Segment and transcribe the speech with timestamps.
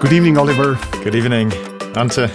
[0.00, 0.78] Good evening, Oliver.
[1.02, 1.52] Good evening,
[1.96, 2.28] Ante.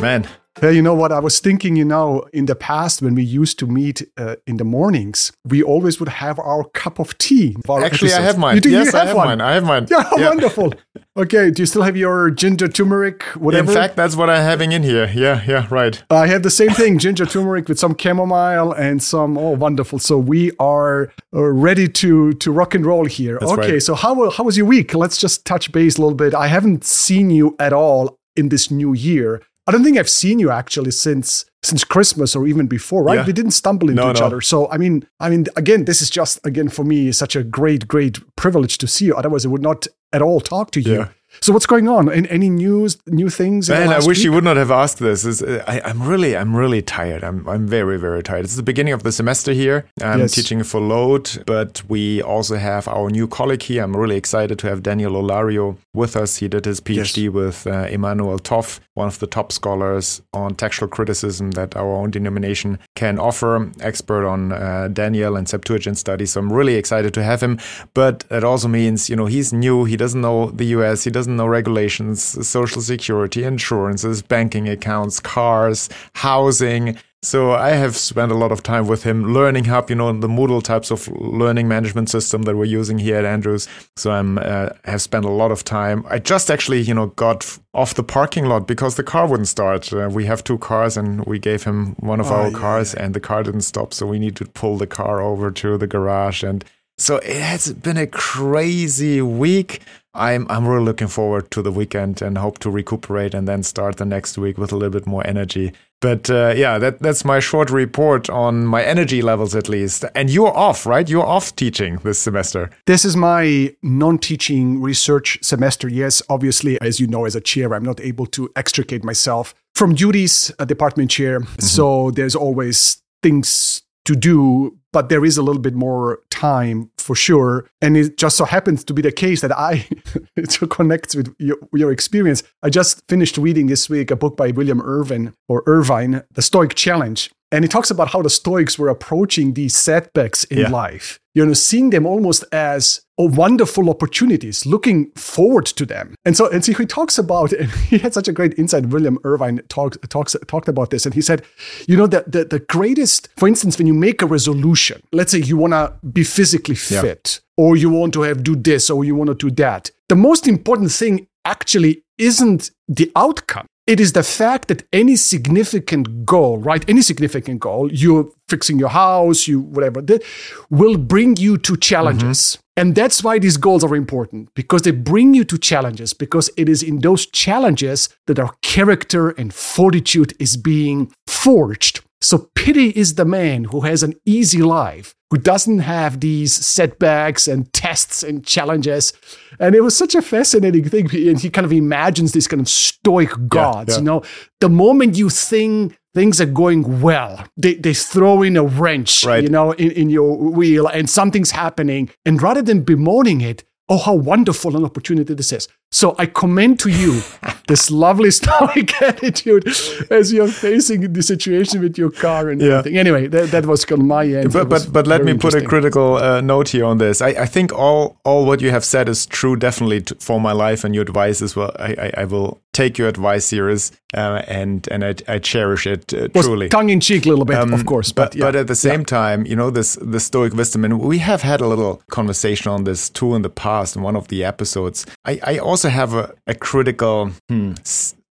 [0.00, 0.28] Man,
[0.60, 1.10] Hey, you know what?
[1.10, 4.58] I was thinking, you know, in the past when we used to meet uh, in
[4.58, 7.56] the mornings, we always would have our cup of tea.
[7.66, 8.56] actually, I have mine.
[8.56, 9.26] You do, yes, you have I have one.
[9.28, 9.40] mine.
[9.40, 9.86] I have mine.
[9.90, 10.74] Yeah, wonderful.
[11.16, 13.70] Okay, do you still have your ginger turmeric, whatever?
[13.70, 15.10] In fact, that's what I'm having in here.
[15.14, 16.02] Yeah, yeah, right.
[16.10, 19.38] I have the same thing, ginger turmeric with some chamomile and some.
[19.38, 19.98] Oh, wonderful!
[19.98, 23.38] So we are uh, ready to to rock and roll here.
[23.40, 23.82] That's okay, right.
[23.82, 24.94] so how how was your week?
[24.94, 26.34] Let's just touch base a little bit.
[26.34, 29.42] I haven't seen you at all in this new year.
[29.70, 33.16] I don't think I've seen you actually since since Christmas or even before, right?
[33.20, 33.26] Yeah.
[33.26, 34.26] We didn't stumble into No, each no.
[34.26, 34.40] other.
[34.40, 37.86] So I mean, I mean, again, this is just again for me such a great,
[37.86, 39.14] great privilege to see you.
[39.14, 40.94] Otherwise, I would not at all talk to you.
[40.94, 41.08] Yeah.
[41.40, 42.08] So what's going on?
[42.08, 43.68] An- Any news, new things?
[43.70, 44.24] Man, I wish week?
[44.24, 45.24] you would not have asked this.
[45.24, 47.22] It's, uh, I, I'm really, I'm really tired.
[47.22, 48.44] I'm, I'm very, very tired.
[48.44, 49.86] It's the beginning of the semester here.
[50.02, 50.32] I'm Yes.
[50.32, 53.82] teaching for load, but we also have our new colleague here.
[53.84, 56.36] I'm really excited to have Daniel Olario with us.
[56.36, 60.88] He did his PhD with uh, Emanuel Tov, one of the top scholars on textual
[60.88, 63.70] criticism that our own denomination can offer.
[63.80, 66.32] Expert on uh, Daniel and Septuagint studies.
[66.32, 67.58] So I'm really excited to have him.
[67.94, 69.84] But it also means, you know, he's new.
[69.84, 71.04] He doesn't know the US.
[71.04, 76.96] He doesn't know regulations, social security, insurances, banking accounts, cars, housing.
[77.22, 80.26] So I have spent a lot of time with him learning how, you know, the
[80.26, 83.68] Moodle types of learning management system that we're using here at Andrews.
[83.96, 86.02] So I'm uh, have spent a lot of time.
[86.08, 89.92] I just actually, you know, got off the parking lot because the car wouldn't start.
[89.92, 92.94] Uh, we have two cars, and we gave him one of Oh, our yeah, cars,
[92.94, 93.92] and the car didn't stop.
[93.92, 96.64] So we need to pull the car over to the garage and.
[96.96, 99.80] So it has been a crazy week.
[100.14, 103.96] I'm I'm really looking forward to the weekend and hope to recuperate and then start
[103.96, 105.72] the next week with a little bit more energy.
[106.00, 110.04] But uh, yeah, that that's my short report on my energy levels at least.
[110.14, 111.08] And you're off, right?
[111.08, 112.70] You're off teaching this semester.
[112.86, 115.88] This is my non teaching research semester.
[115.88, 119.94] Yes, obviously, as you know, as a chair, I'm not able to extricate myself from
[119.94, 121.40] duties, a department chair.
[121.58, 127.14] So there's always things to do, but there is a little bit more time for
[127.14, 127.68] sure.
[127.80, 129.86] And it just so happens to be the case that I,
[130.36, 132.42] it connects with your, your experience.
[132.62, 136.74] I just finished reading this week a book by William Irvin or Irvine, The Stoic
[136.74, 137.30] Challenge.
[137.52, 140.68] And he talks about how the Stoics were approaching these setbacks in Yeah.
[140.70, 146.14] life, you know, seeing them almost as oh, wonderful opportunities, looking forward to them.
[146.24, 148.86] And so, and so he talks about, and he had such a great insight.
[148.86, 151.42] William Irvine talks talks talked about this, and he said,
[151.88, 155.38] you know, that the, the greatest, for instance, when you make a resolution, let's say
[155.38, 157.02] you want to be physically Yeah.
[157.02, 159.90] fit, or you want to have do this, or you want to do that.
[160.08, 163.66] The most important thing actually isn't the outcome.
[163.86, 166.84] It is the fact that any significant goal, right?
[166.88, 170.22] Any significant goal, you're fixing your house, you whatever, that
[170.68, 172.38] will bring you to challenges.
[172.38, 172.80] Mm-hmm.
[172.80, 176.68] And that's why these goals are important because they bring you to challenges because it
[176.68, 182.00] is in those challenges that our character and fortitude is being forged.
[182.22, 187.48] So pity is the man who has an easy life, who doesn't have these setbacks
[187.48, 189.12] and tests and challenges.
[189.58, 191.08] And it was such a fascinating thing.
[191.28, 193.98] And he kind of imagines these kind of stoic gods, yeah.
[193.98, 194.22] you know,
[194.60, 199.42] the moment you think things are going well, they, they throw in a wrench, Right.
[199.42, 202.10] you know, in, in your wheel and something's happening.
[202.26, 205.68] And rather than bemoaning it, oh, how wonderful an opportunity this is.
[205.92, 207.20] So I commend to you
[207.66, 209.66] this lovely stoic attitude
[210.10, 212.78] as you're facing the situation with your car and Yeah.
[212.78, 212.98] everything.
[212.98, 214.52] Anyway, that, that was on my end.
[214.52, 217.20] But but but let me put a critical uh, note here on this.
[217.20, 220.52] I, I think all all what you have said is true, definitely t- for my
[220.52, 221.72] life and your advice as well.
[221.78, 226.14] I I, I will take your advice serious uh, and and I, I cherish it
[226.14, 226.68] uh, was truly.
[226.68, 228.12] tongue in cheek a little bit, Um, of course.
[228.12, 228.44] but But, yeah.
[228.46, 231.60] but at the same time, you know this the Stoic wisdom, and we have had
[231.60, 235.04] a little conversation on this too in the past in one of the episodes.
[235.26, 237.30] I, I also have a, a critical.
[237.48, 237.72] Hmm,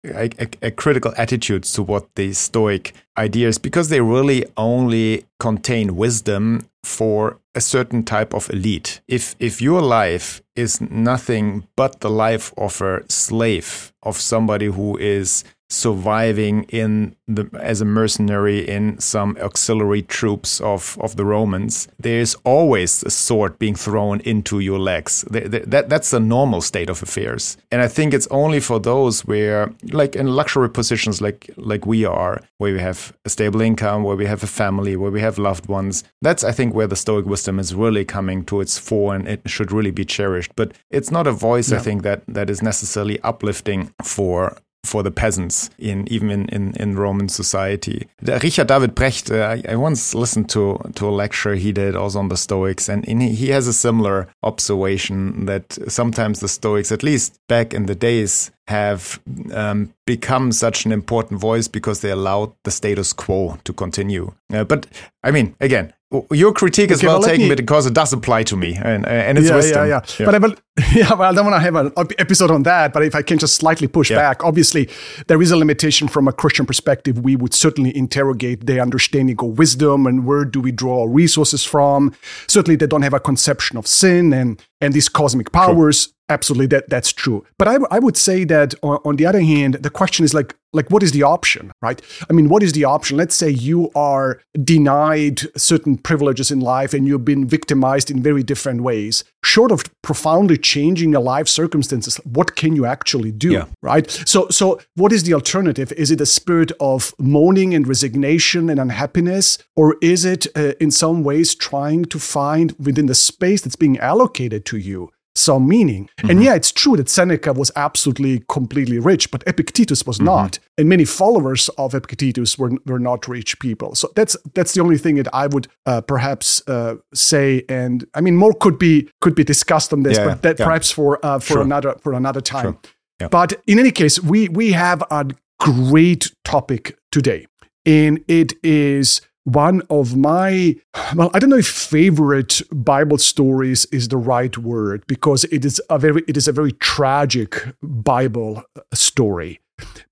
[0.06, 0.30] a,
[0.62, 7.38] a- critical attitudes to what the Stoic ideas because they really only contain wisdom for
[7.54, 9.00] a certain type of elite.
[9.08, 14.96] If if your life is nothing but the life of a slave of somebody who
[14.98, 15.44] is
[15.74, 22.34] surviving in the as a mercenary in some auxiliary troops of, of the Romans, there's
[22.44, 25.24] always a sword being thrown into your legs.
[25.32, 27.56] Th- th- That, that's the normal state of affairs.
[27.72, 32.04] And I think it's only for those where, like in luxury positions like, like we
[32.04, 35.38] are, where we have a stable income, where we have a family, where we have
[35.38, 39.14] loved ones, that's, I think, where the Stoic wisdom is really coming to its fore
[39.14, 40.52] and it should really be cherished.
[40.54, 45.10] But it's not a voice, I think, that, that is necessarily uplifting for for the
[45.10, 48.06] peasants in even in, in, in Roman society.
[48.22, 52.28] Richard David Precht, uh, I, once listened to, to a lecture he did also on
[52.28, 57.38] the Stoics, and in, he has a similar observation that sometimes the Stoics, at least
[57.48, 59.20] back in the days, have
[59.52, 64.32] um, become such an important voice because they allowed the status quo to continue.
[64.52, 64.86] Uh, but
[65.22, 65.92] I mean, again,
[66.30, 67.54] your critique is okay, well, well taken me...
[67.54, 69.88] because it does apply to me and, uh, and it's yeah, wisdom.
[69.88, 70.26] Yeah, yeah, yeah.
[70.26, 70.54] But I will,
[70.94, 72.92] yeah, well, I don't want to have an episode on that.
[72.92, 74.16] But if I can just slightly push yeah.
[74.16, 74.88] back, obviously
[75.26, 77.18] there is a limitation from a Christian perspective.
[77.18, 81.64] We would certainly interrogate their understanding of wisdom and where do we draw our resources
[81.64, 82.14] from.
[82.46, 86.06] Certainly, they don't have a conception of sin and and these cosmic powers.
[86.06, 87.44] True absolutely that that's true.
[87.58, 90.54] But I, I would say that on, on, the other hand the question is like
[90.72, 92.00] like what is the option right?
[92.28, 93.16] I mean what is the option?
[93.16, 98.42] Let's say you are denied certain privileges in life and you've been victimized in very
[98.42, 99.24] different ways.
[99.44, 103.66] Short of profoundly changing your life circumstances what can you actually do yeah.
[103.82, 104.10] right?
[104.10, 105.92] So so what is the alternative?
[105.92, 109.58] Is it a spirit of moaning and resignation and unhappiness?
[109.76, 113.98] Or is it uh, in some ways trying to find within the space that's being
[113.98, 116.08] allocated to you some meaning.
[116.18, 116.30] Mm-hmm.
[116.30, 120.26] And yeah, it's true that Seneca was absolutely completely rich, but Epictetus was mm-hmm.
[120.26, 120.58] not.
[120.78, 123.94] And many followers of Epictetus were, were not rich people.
[123.94, 127.64] So that's that's the only thing that I would uh, perhaps uh, say.
[127.68, 130.64] And I mean, more could be could be discussed on this, yeah, but that yeah.
[130.64, 131.62] perhaps for uh, for sure.
[131.62, 132.64] another for another time.
[132.64, 132.78] Sure.
[133.20, 133.28] Yeah.
[133.28, 135.26] But in any case, we we have a
[135.58, 137.46] great topic today,
[137.86, 140.74] and it is one of my
[141.14, 145.80] well i don't know if favorite bible stories is the right word because it is
[145.90, 148.62] a very it is a very tragic bible
[148.92, 149.60] story.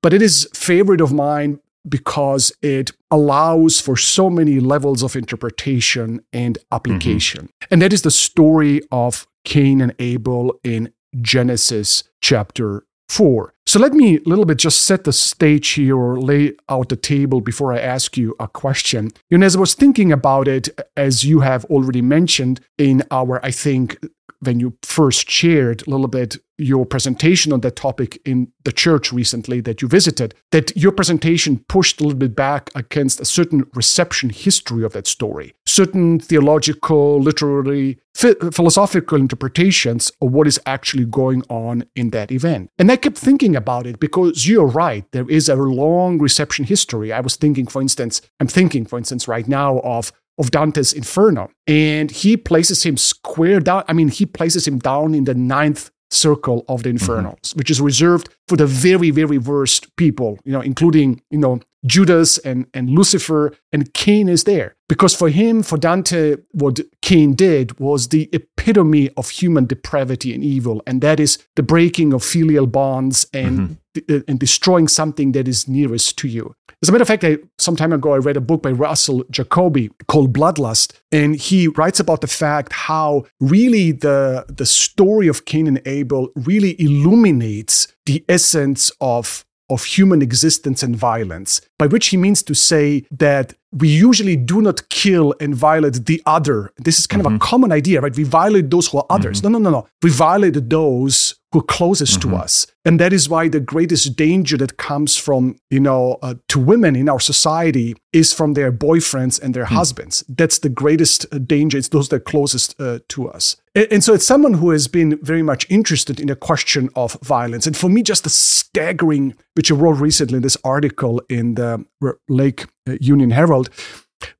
[0.02, 6.24] But it is favorite of mine because it allows for so many levels of interpretation
[6.32, 7.46] and application.
[7.46, 7.72] Mm-hmm.
[7.72, 13.94] and that is the story of cain and abel in genesis chapter 4 so let
[13.94, 17.72] me a little bit just set the stage here or lay out the table before
[17.72, 19.12] I ask you a question.
[19.30, 23.50] Know, as I was thinking about it, as you have already mentioned in our, I
[23.50, 23.96] think,
[24.40, 29.12] when you first shared a little bit your presentation on that topic in the church
[29.12, 33.64] recently that you visited, that your presentation pushed a little bit back against a certain
[33.74, 41.42] reception history of that story, certain theological, literary, philosophical interpretations of what is actually going
[41.48, 42.70] on in that event.
[42.78, 47.12] And I kept thinking about it because you're right, there is a long reception history.
[47.12, 51.44] I was thinking, for instance, I'm thinking, for instance, right now of of Dante's Inferno.
[51.68, 53.84] And he places him square down.
[53.88, 57.26] I mean, he places him down in the ninth circle of the mm-hmm.
[57.26, 57.58] mm-hmm.
[57.58, 62.38] which is reserved for the very, very worst people, you know, including, you know, Judas
[62.38, 64.76] and, and Lucifer, and Cain is there.
[64.88, 70.44] Because for him, for Dante, what Cain did was the epitome of human depravity and
[70.44, 74.18] evil, and that is the breaking of filial bonds and, mm-hmm.
[74.28, 76.54] and destroying something that is nearest to you.
[76.82, 79.22] As a matter of fact, I, some time ago, I read a book by Russell
[79.30, 85.44] Jacoby called Bloodlust, and he writes about the fact how really the, the story of
[85.44, 92.08] Cain and Abel really illuminates the essence of of human existence and violence, by which
[92.08, 96.72] he means to say that we usually do not kill and violate the other.
[96.76, 97.26] This is kind mm-hmm.
[97.26, 97.50] of a mm-hmm.
[97.50, 98.14] common idea, right?
[98.14, 99.40] We violate those who are others.
[99.40, 99.52] Mm-hmm.
[99.52, 99.88] No, no, no, no.
[100.02, 102.30] We violate those who are closest mm-hmm.
[102.30, 102.66] to us.
[102.84, 106.96] And that is why the greatest danger that comes from, you know, uh, to women
[106.96, 109.68] in our society is from their boyfriends and their mm.
[109.68, 110.24] husbands.
[110.28, 111.78] That's the greatest uh, danger.
[111.78, 113.56] It's those that are closest uh, to us.
[113.74, 117.16] And, and, so it's someone who has been very much interested in the question of
[117.22, 117.66] violence.
[117.66, 121.84] And for me, just the staggering, which I wrote recently in this article in the
[122.28, 123.70] Lake uh, Uh, Union Herald,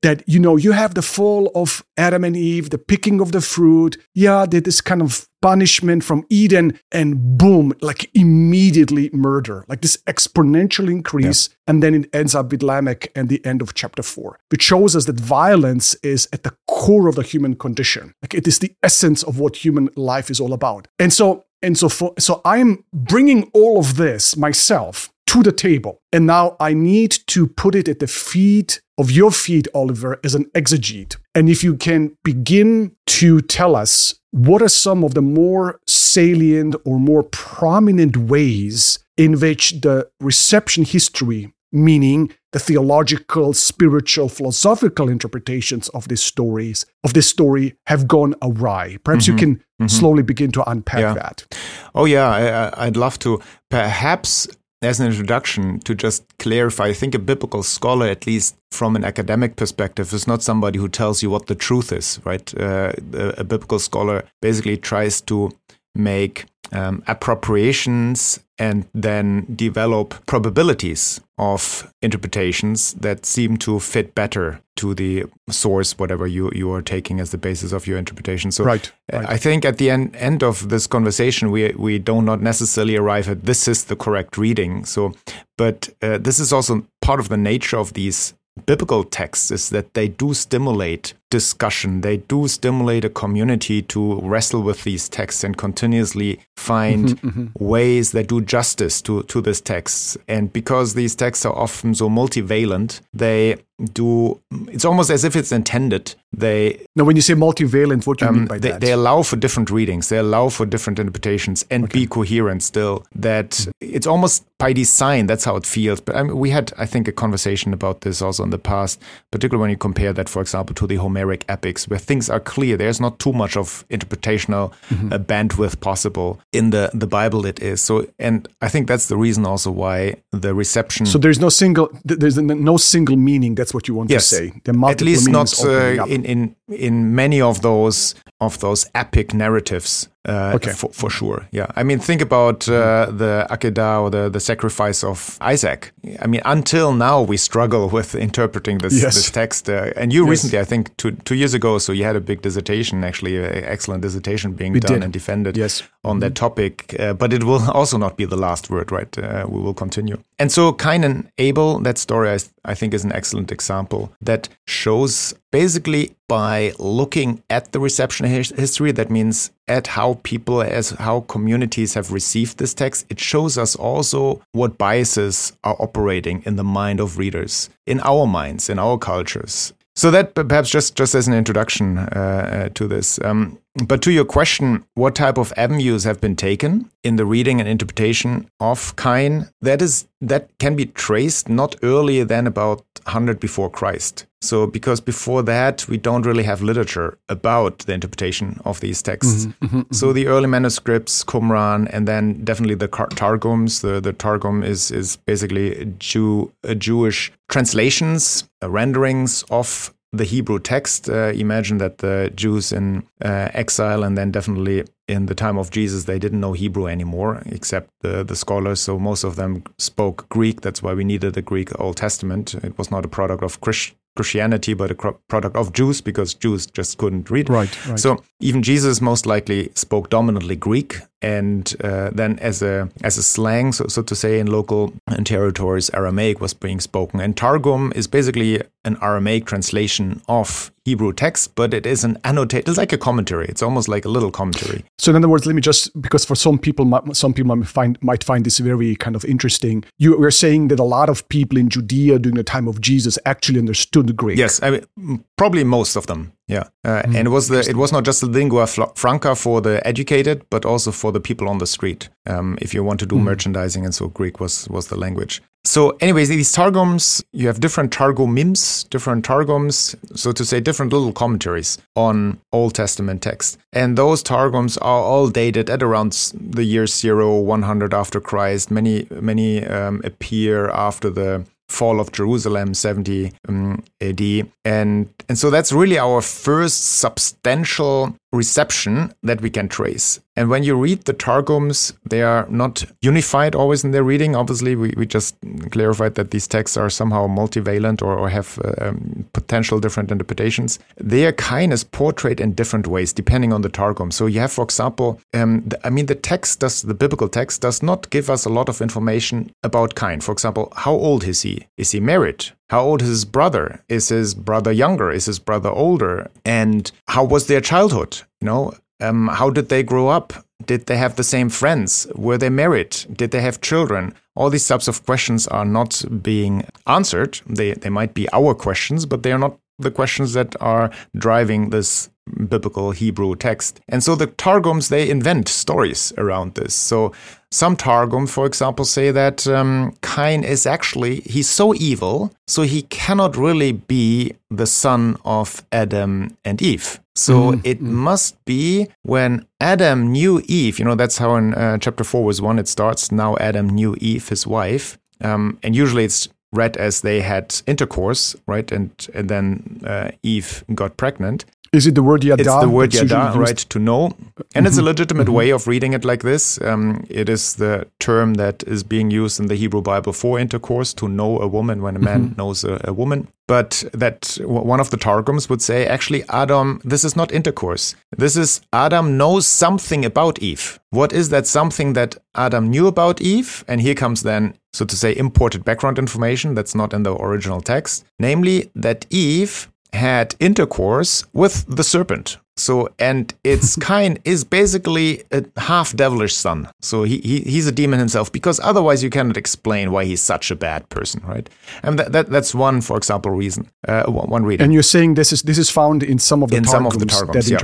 [0.01, 3.41] that you know you have the fall of adam and eve the picking of the
[3.41, 3.97] fruit.
[4.13, 9.65] Yeah this kind of punishment from eden and boom like immediately murder.
[9.67, 11.55] Like this exponential increase yeah.
[11.67, 14.95] and then it ends up with lamech and the end of chapter 4 which shows
[14.95, 18.13] us that violence is at the core of the human condition.
[18.21, 20.87] Like it is the essence of what human life is all about.
[20.99, 25.99] And so and so for, so i'm bringing all of this myself to the table.
[26.11, 30.35] And now I need to put it at the feet of your feet, Oliver, as
[30.35, 31.17] an exegete.
[31.33, 36.75] And if you can begin to tell us what are some of the more salient
[36.85, 45.89] or more prominent ways in which the reception history, meaning the theological, spiritual, philosophical interpretations
[45.89, 48.97] of these stories, of this story, have gone awry.
[49.03, 49.31] Perhaps mm-hmm.
[49.31, 49.87] you can mm-hmm.
[49.87, 51.13] slowly begin to unpack yeah.
[51.15, 51.57] that.
[51.95, 53.41] Oh yeah, I, I'd love to.
[53.71, 54.47] Perhaps
[54.83, 59.03] as an introduction to just clarify, I think a biblical scholar, at least from an
[59.03, 62.53] academic perspective, is not somebody who tells you what the truth is, right?
[62.59, 65.51] Uh, a, biblical scholar basically tries to
[65.95, 74.93] make um, appropriations and then develop probabilities of interpretations that seem to fit better to
[74.93, 78.51] the source, whatever you, you are taking as the basis of your interpretation.
[78.51, 79.27] So right, right.
[79.27, 83.27] I think at the end, end of this conversation, we, we do not necessarily arrive
[83.27, 84.85] at this is the correct reading.
[84.85, 85.13] So,
[85.57, 88.33] but uh, this is also part of the nature of these
[88.65, 92.01] biblical texts is that they do stimulate discussion.
[92.01, 97.65] They do stimulate a community to wrestle with these texts and continuously find mm-hmm, mm-hmm.
[97.65, 100.15] ways that do justice to, to these texts.
[100.27, 103.57] And because these texts are often so multivalent, they
[103.91, 108.25] do it's almost as if it's intended they now when you say multivalent what do
[108.25, 110.99] you um, mean by they, that they allow for different readings they allow for different
[110.99, 112.01] interpretations and okay.
[112.01, 113.71] be coherent still that mm-hmm.
[113.79, 117.07] it's almost by design that's how it feels but I mean, we had i think
[117.07, 120.75] a conversation about this also in the past particularly when you compare that for example
[120.75, 125.11] to the homeric epics where things are clear there's not too much of interpretational mm-hmm.
[125.13, 129.17] uh, bandwidth possible in the the bible it is so and i think that's the
[129.17, 133.87] reason also why the reception so there's no single there's no single meaning that's what
[133.87, 134.29] you want yes.
[134.29, 134.61] to say.
[134.85, 140.53] At least not uh, in, in in many of those of those epic narratives uh,
[140.55, 140.71] okay.
[140.71, 141.47] for, for sure.
[141.51, 141.67] Yeah.
[141.75, 145.91] I mean, think about uh, the Akedah or the, the sacrifice of Isaac.
[146.21, 149.15] I mean, until now, we struggle with interpreting this, yes.
[149.15, 149.69] this text.
[149.69, 150.29] Uh, and you yes.
[150.29, 153.65] recently, I think, two, two years ago, so you had a big dissertation, actually, an
[153.65, 155.03] excellent dissertation being we done did.
[155.03, 155.83] and defended yes.
[156.03, 156.19] on mm-hmm.
[156.21, 156.95] that topic.
[156.99, 159.17] Uh, but it will also not be the last word, right?
[159.17, 160.21] Uh, we will continue.
[160.39, 164.49] And so, Cain and Abel, that story, I, I think, is an excellent example that
[164.65, 170.91] shows basically by looking at the reception his- history that means at how people as
[170.91, 176.55] how communities have received this text it shows us also what biases are operating in
[176.55, 179.73] the mind of readers in our minds in our cultures.
[179.95, 184.11] So that perhaps just just as an introduction uh, uh, to this um, but to
[184.11, 188.95] your question what type of avenues have been taken in the reading and interpretation of
[188.95, 194.67] Cain that is that can be traced not earlier than about 100 before Christ so,
[194.67, 199.45] because before that, we don't really have literature about the interpretation of these texts.
[199.45, 199.93] Mm-hmm, mm-hmm, mm-hmm.
[199.93, 203.81] so, the early manuscripts, Qumran, and then definitely the Targums.
[203.81, 211.09] The, the Targum is is basically Jew Jewish translations, uh, renderings of the Hebrew text.
[211.09, 215.71] Uh, imagine that the Jews in uh, exile and then definitely in the time of
[215.71, 218.79] Jesus, they didn't know Hebrew anymore, except the, the scholars.
[218.79, 220.61] So most of them spoke Greek.
[220.61, 222.53] That's why we needed the Greek Old Testament.
[222.53, 226.67] It was not a product of Christ, Christianity, but a product of Jews because Jews
[226.67, 227.49] just couldn't read.
[227.49, 227.99] Right, right.
[227.99, 233.23] So even Jesus most likely spoke dominantly Greek, and uh, then as a as a
[233.23, 237.21] slang, so, so to say, in local territories, Aramaic was being spoken.
[237.21, 242.67] And Targum is basically an Aramaic translation of Hebrew text, but it is an annotated.
[242.67, 243.45] It's like a commentary.
[243.47, 244.83] It's almost like a little commentary.
[244.99, 247.97] So in other words, let me just because for some people, some people might find
[248.03, 249.85] might find this very kind of interesting.
[249.97, 253.17] You were saying that a lot of people in Judea during the time of Jesus
[253.25, 254.37] actually understood Greek.
[254.37, 256.33] Yes, I mean, probably most of them.
[256.47, 259.61] Yeah, uh, mm, and it was the it was not just the lingua franca for
[259.61, 262.09] the educated, but also for the people on the street.
[262.25, 263.23] Um, if you want to do mm.
[263.23, 265.41] merchandising, and so Greek was was the language.
[265.65, 271.13] So, anyways, these targums, you have different targumims, different targums, so to say, different little
[271.13, 273.57] commentaries on Old Testament text.
[273.71, 278.71] And those targums are all dated at around the year zero, 100 after Christ.
[278.71, 284.21] Many, many um, appear after the fall of Jerusalem, 70 um, AD.
[284.63, 290.19] And, and so that's really our first substantial reception that we can trace.
[290.35, 294.35] And when you read the Targums, they are not unified always in their reading.
[294.35, 295.35] Obviously, we, we just
[295.69, 300.79] clarified that these texts are somehow multivalent or, or have uh, um, potential different interpretations.
[300.97, 304.09] Their Cain is portrayed in different ways depending on the Targum.
[304.09, 307.61] So you have, for example, um, the, I mean, the text does, the biblical text
[307.61, 310.19] does not give us a lot of information about Cain.
[310.19, 311.67] For example, how old is he?
[311.77, 312.51] Is he married?
[312.69, 313.83] How old is his brother?
[313.89, 315.11] Is his brother younger?
[315.11, 316.29] Is his brother older?
[316.45, 318.21] And how was their childhood?
[318.41, 320.33] You know, um, how did they grow up?
[320.65, 322.07] Did they have the same friends?
[322.15, 322.95] Were they married?
[323.11, 324.13] Did they have children?
[324.35, 327.41] All these types of questions are not being answered.
[327.45, 331.69] They, they might be our questions, but they are not the questions that are driving
[331.69, 332.09] this
[332.47, 333.79] biblical Hebrew text.
[333.89, 336.73] And so the Targums, they invent stories around this.
[336.73, 337.11] So
[337.51, 342.83] some Targum, for example, say that um, Cain is actually, he's so evil, so he
[342.83, 346.99] cannot really be the son of Adam and Eve.
[347.15, 347.61] So mm-hmm.
[347.63, 347.93] it mm-hmm.
[347.93, 352.41] must be when Adam knew Eve, you know, that's how in uh, chapter 4 was
[352.41, 353.11] 1 it starts.
[353.11, 354.97] Now Adam knew Eve, his wife.
[355.21, 358.71] Um, and usually it's read as they had intercourse, right?
[358.71, 361.45] And and then uh, Eve got pregnant.
[361.73, 362.43] Is it the word yada?
[362.43, 363.57] It's the word yada, right?
[363.57, 364.15] To know,
[364.53, 364.87] and it's a mm-hmm.
[364.87, 365.35] legitimate mm-hmm.
[365.35, 366.61] way of reading it like this.
[366.61, 370.93] Um, it is the term that is being used in the Hebrew Bible for intercourse
[370.93, 372.35] to know a woman when a man mm-hmm.
[372.35, 373.27] knows a, a woman.
[373.47, 377.95] But that one of the targums would say, actually, Adam, this is not intercourse.
[378.15, 380.79] This is Adam knows something about Eve.
[380.91, 383.65] What is that something that Adam knew about Eve?
[383.67, 387.61] And here comes then, so to say, imported background information that's not in the original
[387.61, 392.37] text, namely that Eve had intercourse with the serpent.
[392.55, 396.69] So, and its Cain is basically a half devilish son.
[396.81, 400.51] So he, he he's a demon himself because otherwise you cannot explain why he's such
[400.51, 401.49] a bad person, right?
[401.81, 403.69] And that, that that's one, for example, reason.
[403.87, 404.63] Uh, one reading.
[404.63, 406.99] And you're saying this is this is found in some of the In some of
[406.99, 407.59] the targums yeah.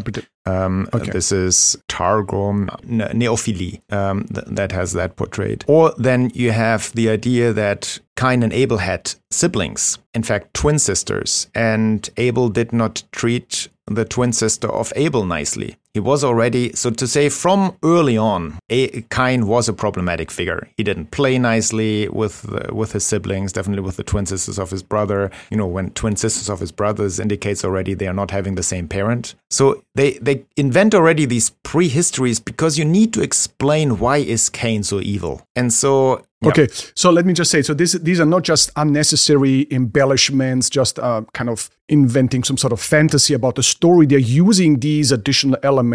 [0.46, 1.12] Um, Okay.
[1.12, 5.64] This is Targum Neofiti um, th- that has that portrayed.
[5.68, 10.80] Or then you have the idea that Cain and Abel had siblings, in fact, twin
[10.80, 15.78] sisters, and Abel did not treat the twin sister of Abel nicely.
[16.00, 20.70] He was already, so to say, from early on, a- Cain was a problematic figure.
[20.78, 24.72] He didn't play nicely with the, with his siblings, definitely with the twin sisters of
[24.72, 25.30] his brother.
[25.52, 28.64] You know, when twin sisters of his brothers indicates already they are not having the
[28.64, 29.36] same parent.
[29.50, 34.84] So they they invent already these prehistories because you need to explain why is Cain
[34.84, 35.42] so evil.
[35.54, 36.52] And so yeah.
[36.52, 40.98] Okay, so let me just say, so this, these are not just unnecessary embellishments, just
[40.98, 44.06] uh, kind of inventing some sort of fantasy about the story.
[44.06, 45.89] They're using these additional elements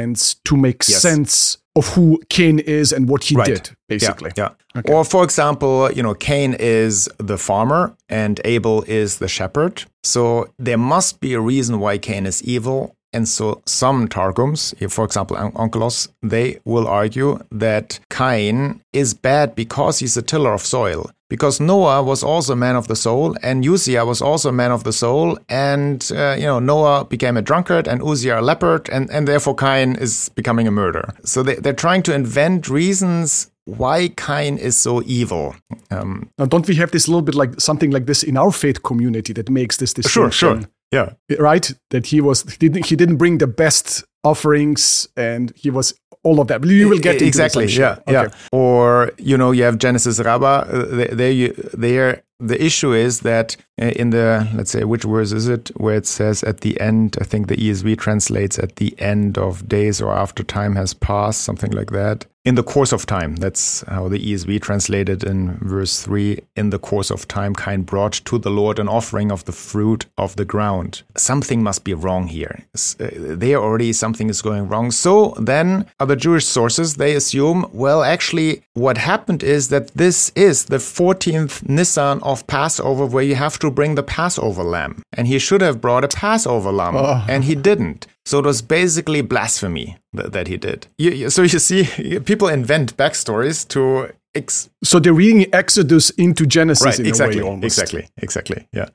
[0.45, 1.01] to make Yes.
[1.03, 3.47] sense of who Cain is and what he Right.
[3.47, 4.31] did, basically.
[4.37, 4.51] Yeah.
[4.75, 4.83] yeah.
[4.93, 9.85] Or for example, you know, Cain is the farmer and Abel is the shepherd.
[10.05, 12.95] So there must be a reason why Cain is evil.
[13.13, 19.55] And so some Targums, for example, On- Onkelos, they will argue that Cain is bad
[19.55, 21.11] because he's a tiller of soil.
[21.31, 24.71] Because Noah was also a man of the soul, and Uzziah was also a man
[24.71, 28.89] of the soul, and uh, you know Noah became a drunkard, and Uzziah a leopard,
[28.91, 31.15] and, and therefore Cain is becoming a murderer.
[31.25, 35.57] So they, they're trying to invent reasons why Cain is so evil.
[35.91, 38.83] Um, Now, don't we have this little bit like something like this in our faith
[38.83, 40.31] community that makes this distinction?
[40.31, 41.37] Sure, sure, yeah.
[41.39, 41.73] Right?
[41.91, 46.41] That he was he didn't he didn't bring the best offerings and he was all
[46.41, 46.65] of that.
[46.65, 47.67] You will get exactly.
[47.67, 48.29] Yeah, yeah.
[48.53, 50.47] Or you know, you have Genesis Rabbah.
[50.47, 52.23] Uh, th- there, you, there.
[52.41, 56.07] The issue is that uh, in the let's say which verse is it where it
[56.07, 57.17] says at the end.
[57.21, 61.43] I think the ESV translates at the end of days or after time has passed,
[61.43, 62.27] something like that.
[62.45, 66.41] In the course of time, that's how the ESV translated in verse three.
[66.55, 70.05] In the course of time, Cain brought to the Lord an offering of the fruit
[70.19, 71.05] of the ground.
[71.17, 72.67] Something must be wrong here.
[73.01, 74.91] Uh, There already something is going wrong.
[74.91, 80.67] So then, other Jewish sources they assume, well, actually, what happened is that this is
[80.67, 85.39] the 14th Nisan of Passover, where you have to bring the Passover lamb, and he
[85.39, 86.95] should have brought a Passover lamb,
[87.27, 88.07] and he didn't.
[88.27, 90.87] So it was basically blasphemy that, that he did.
[90.99, 91.85] You, you- so you see,
[92.25, 94.11] people invent backstories to.
[94.37, 97.65] Ex- So they're reading Exodus into Genesis right in exactly a way almost.
[97.79, 98.89] exactly exactly yeah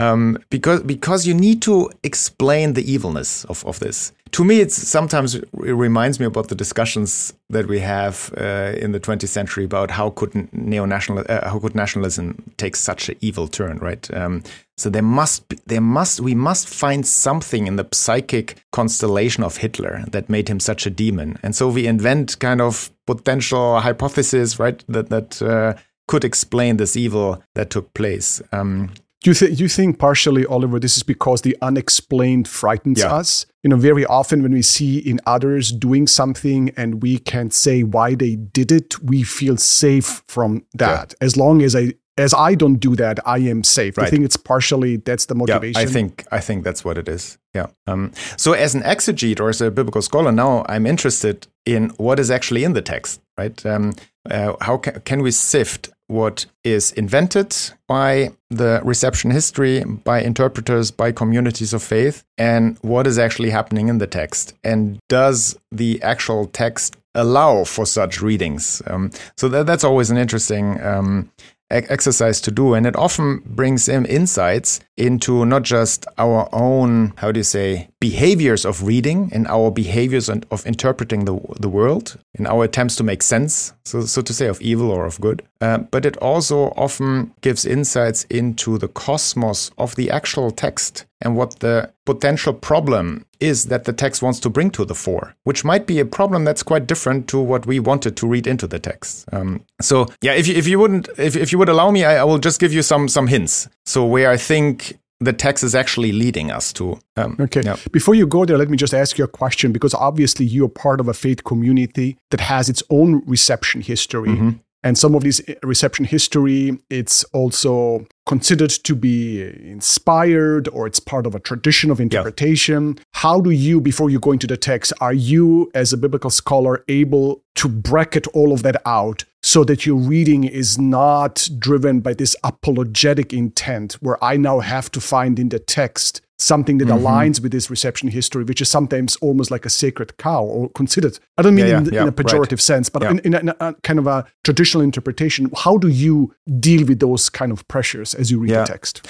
[0.00, 4.74] um, because because you need to explain the evilness of, of this to me it's
[4.74, 9.64] sometimes it reminds me about the discussions that we have uh, in the 20th century
[9.64, 14.42] about how could neo-national uh, how could nationalism take such an evil turn right um,
[14.76, 19.58] so there must be, there must we must find something in the psychic constellation of
[19.58, 24.58] Hitler that made him such a demon and so we invent kind of potential hypotheses
[24.58, 25.74] right that that uh,
[26.08, 28.42] could explain this evil that took place.
[28.52, 28.90] Um,
[29.22, 33.14] Do you, th- you think partially, Oliver, this is because the unexplained frightens Yeah.
[33.14, 33.46] us?
[33.62, 37.84] You know, very often when we see in others doing something and we can't say
[37.84, 41.14] why they did it, we feel safe from that.
[41.20, 43.98] As long as I as I don't do that, I am safe.
[43.98, 45.80] I think it's partially that's the motivation.
[45.80, 45.88] yeah.
[45.88, 47.38] I think I think that's what it is.
[47.54, 47.66] Yeah.
[47.86, 52.18] Um, so as an exegete or as a biblical scholar, now I'm interested in what
[52.18, 53.20] is actually in the text.
[53.38, 53.64] Right?
[53.64, 53.94] Um,
[54.30, 57.56] uh, how ca- can we sift what is invented
[57.88, 63.88] by the reception history, by interpreters, by communities of faith, and what is actually happening
[63.88, 64.54] in the text?
[64.62, 68.82] And does the actual text allow for such readings?
[68.86, 71.30] Um, so that, that's always an interesting um,
[71.72, 77.32] exercise to do and it often brings in insights into not just our own how
[77.32, 82.18] do you say behaviors of reading and our behaviors and of interpreting the, the world
[82.34, 85.42] in our attempts to make sense so, so to say of evil or of good.
[85.60, 91.36] Uh, but it also often gives insights into the cosmos of the actual text and
[91.36, 95.64] what the potential problem is that the text wants to bring to the fore, which
[95.64, 98.78] might be a problem that's quite different to what we wanted to read into the
[98.78, 99.24] text.
[99.32, 102.18] Um, so, yeah, if you, if you wouldn't, if, if you would allow me, I,
[102.18, 103.68] I will just give you some some hints.
[103.86, 106.98] So, where I think the text is actually leading us to.
[107.16, 107.62] Um, okay.
[107.62, 107.76] Yeah.
[107.92, 111.00] Before you go there, let me just ask you a question because obviously you're part
[111.00, 114.30] of a faith community that has its own reception history.
[114.30, 114.50] Mm-hmm.
[114.84, 121.26] And some of this reception history, it's also considered to be inspired or it's part
[121.26, 122.94] of a tradition of interpretation.
[122.96, 123.02] Yeah.
[123.12, 126.84] How do you, before you go into the text, are you as a biblical scholar
[126.88, 132.14] able to bracket all of that out so that your reading is not driven by
[132.14, 137.06] this apologetic intent where I now have to find in the text something that mm-hmm.
[137.06, 141.18] aligns with this reception history, which is sometimes almost like a sacred cow or considered.
[141.38, 142.60] I don't mean yeah, in, yeah, in, a pejorative right.
[142.60, 145.50] sense, but in, in, a, in, a, kind of a traditional interpretation.
[145.56, 149.06] How do you deal with those kind of pressures as you read the text?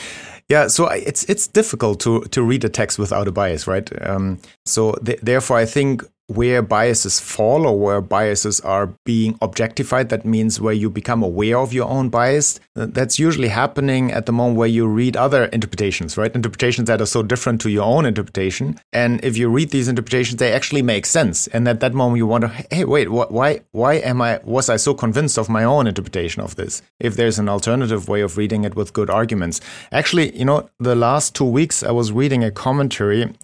[0.49, 3.88] Yeah, so it's it's difficult to to read a text without a bias, right?
[4.07, 10.09] Um, so th- therefore, I think where biases fall or where biases are being objectified.
[10.09, 12.61] That means where you become aware of your own bias.
[12.75, 16.35] That's usually happening at the moment where you read other interpretations, right?
[16.35, 18.79] Interpretations that are so different to your own interpretation.
[18.93, 21.47] And if you read these interpretations, they actually make sense.
[21.49, 24.95] And at that moment, you wonder, hey, wait, why, why am I, was I so
[24.95, 26.83] convinced of my own interpretation of this?
[26.99, 29.61] If there's an alternative way of reading it with good arguments.
[29.91, 33.35] Actually, you know, the last two weeks, I was reading a commentary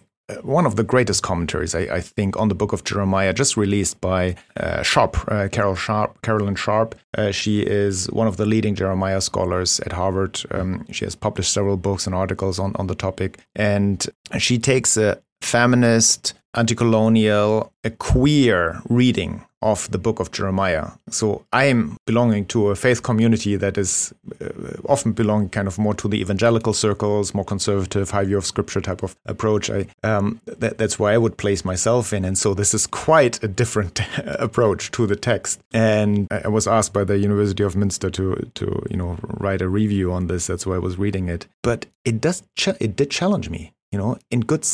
[0.41, 3.99] one of the greatest commentaries, I, I, think, on the book of Jeremiah, just released
[4.01, 6.95] by uh, Sharp, uh, Carol Sharp, Carolyn Sharp.
[7.17, 10.41] Uh, she is one of the leading Jeremiah scholars at Harvard.
[10.51, 13.39] Um, she has published several books and articles on, on the topic.
[13.55, 14.05] And
[14.37, 20.91] she takes a feminist, anti colonial, a queer reading of the book of Jeremiah.
[21.09, 24.49] So I am belonging to a faith community that is uh,
[24.87, 28.81] often belonging kind of more to the evangelical circles, more conservative, high view of scripture
[28.81, 29.69] type of approach.
[29.69, 33.43] I um, that, that's where I would place myself in, and so this is quite
[33.43, 35.59] a different approach to the text.
[35.73, 39.69] And I was asked by the University of Münster to to you know write a
[39.69, 40.47] review on this.
[40.47, 42.43] That's why I was reading it, but it does
[42.79, 44.65] it did challenge me you know in good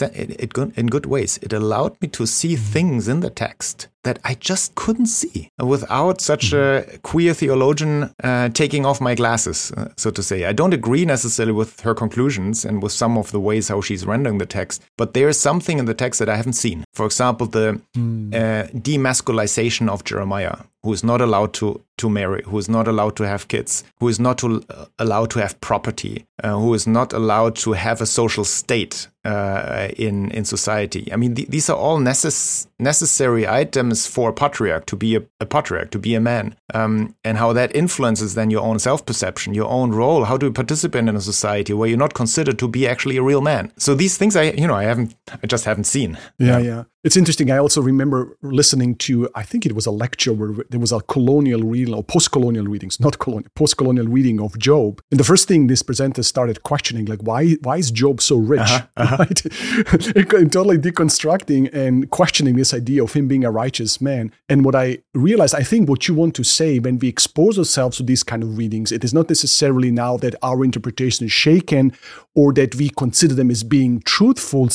[0.75, 4.75] in good ways it allowed me to see things in the text that I just
[4.75, 10.21] couldn't see without such a queer theologian uh, taking off my glasses, uh, so to
[10.23, 10.45] say.
[10.45, 14.05] I don't agree necessarily with her conclusions and with some of the ways how she's
[14.05, 16.85] rendering the text, but there is something in the text that I haven't seen.
[16.93, 18.33] For example, the mm.
[18.33, 23.15] uh, demasculization of Jeremiah, who is not allowed to, to marry, who is not allowed
[23.15, 26.85] to have kids, who is not to, uh, allowed to have property, uh, who is
[26.85, 31.11] not allowed to have a social state uh, in in society.
[31.11, 35.23] I mean, th- these are all necess- necessary items for a patriarch to be a,
[35.39, 39.05] a patriarch, to be a man, um, and how that influences then your own self
[39.05, 40.25] perception, your own role.
[40.25, 43.23] How do you participate in a society where you're not considered to be actually a
[43.23, 43.71] real man?
[43.77, 46.17] So these things, I you know, I haven't, I just haven't seen.
[46.37, 46.83] Yeah, yeah.
[47.05, 47.51] It's interesting.
[47.51, 51.01] I also remember listening to, I think it was a lecture where there was a
[51.01, 55.03] colonial reading or post colonial readings, not colonial, post colonial reading of Job.
[55.11, 58.59] And the first thing this presenter started questioning, like, why, why is Job so rich?
[58.61, 59.14] Uh-huh, uh-huh.
[59.19, 59.41] Right?
[60.51, 64.31] totally deconstructing and questioning this idea of him being a righteous man.
[64.49, 67.97] And what I realized, I think what you want to say when we expose ourselves
[67.97, 71.93] to these kind of readings, it is not necessarily now that our interpretation is shaken
[72.35, 74.69] or that we consider them as being truthful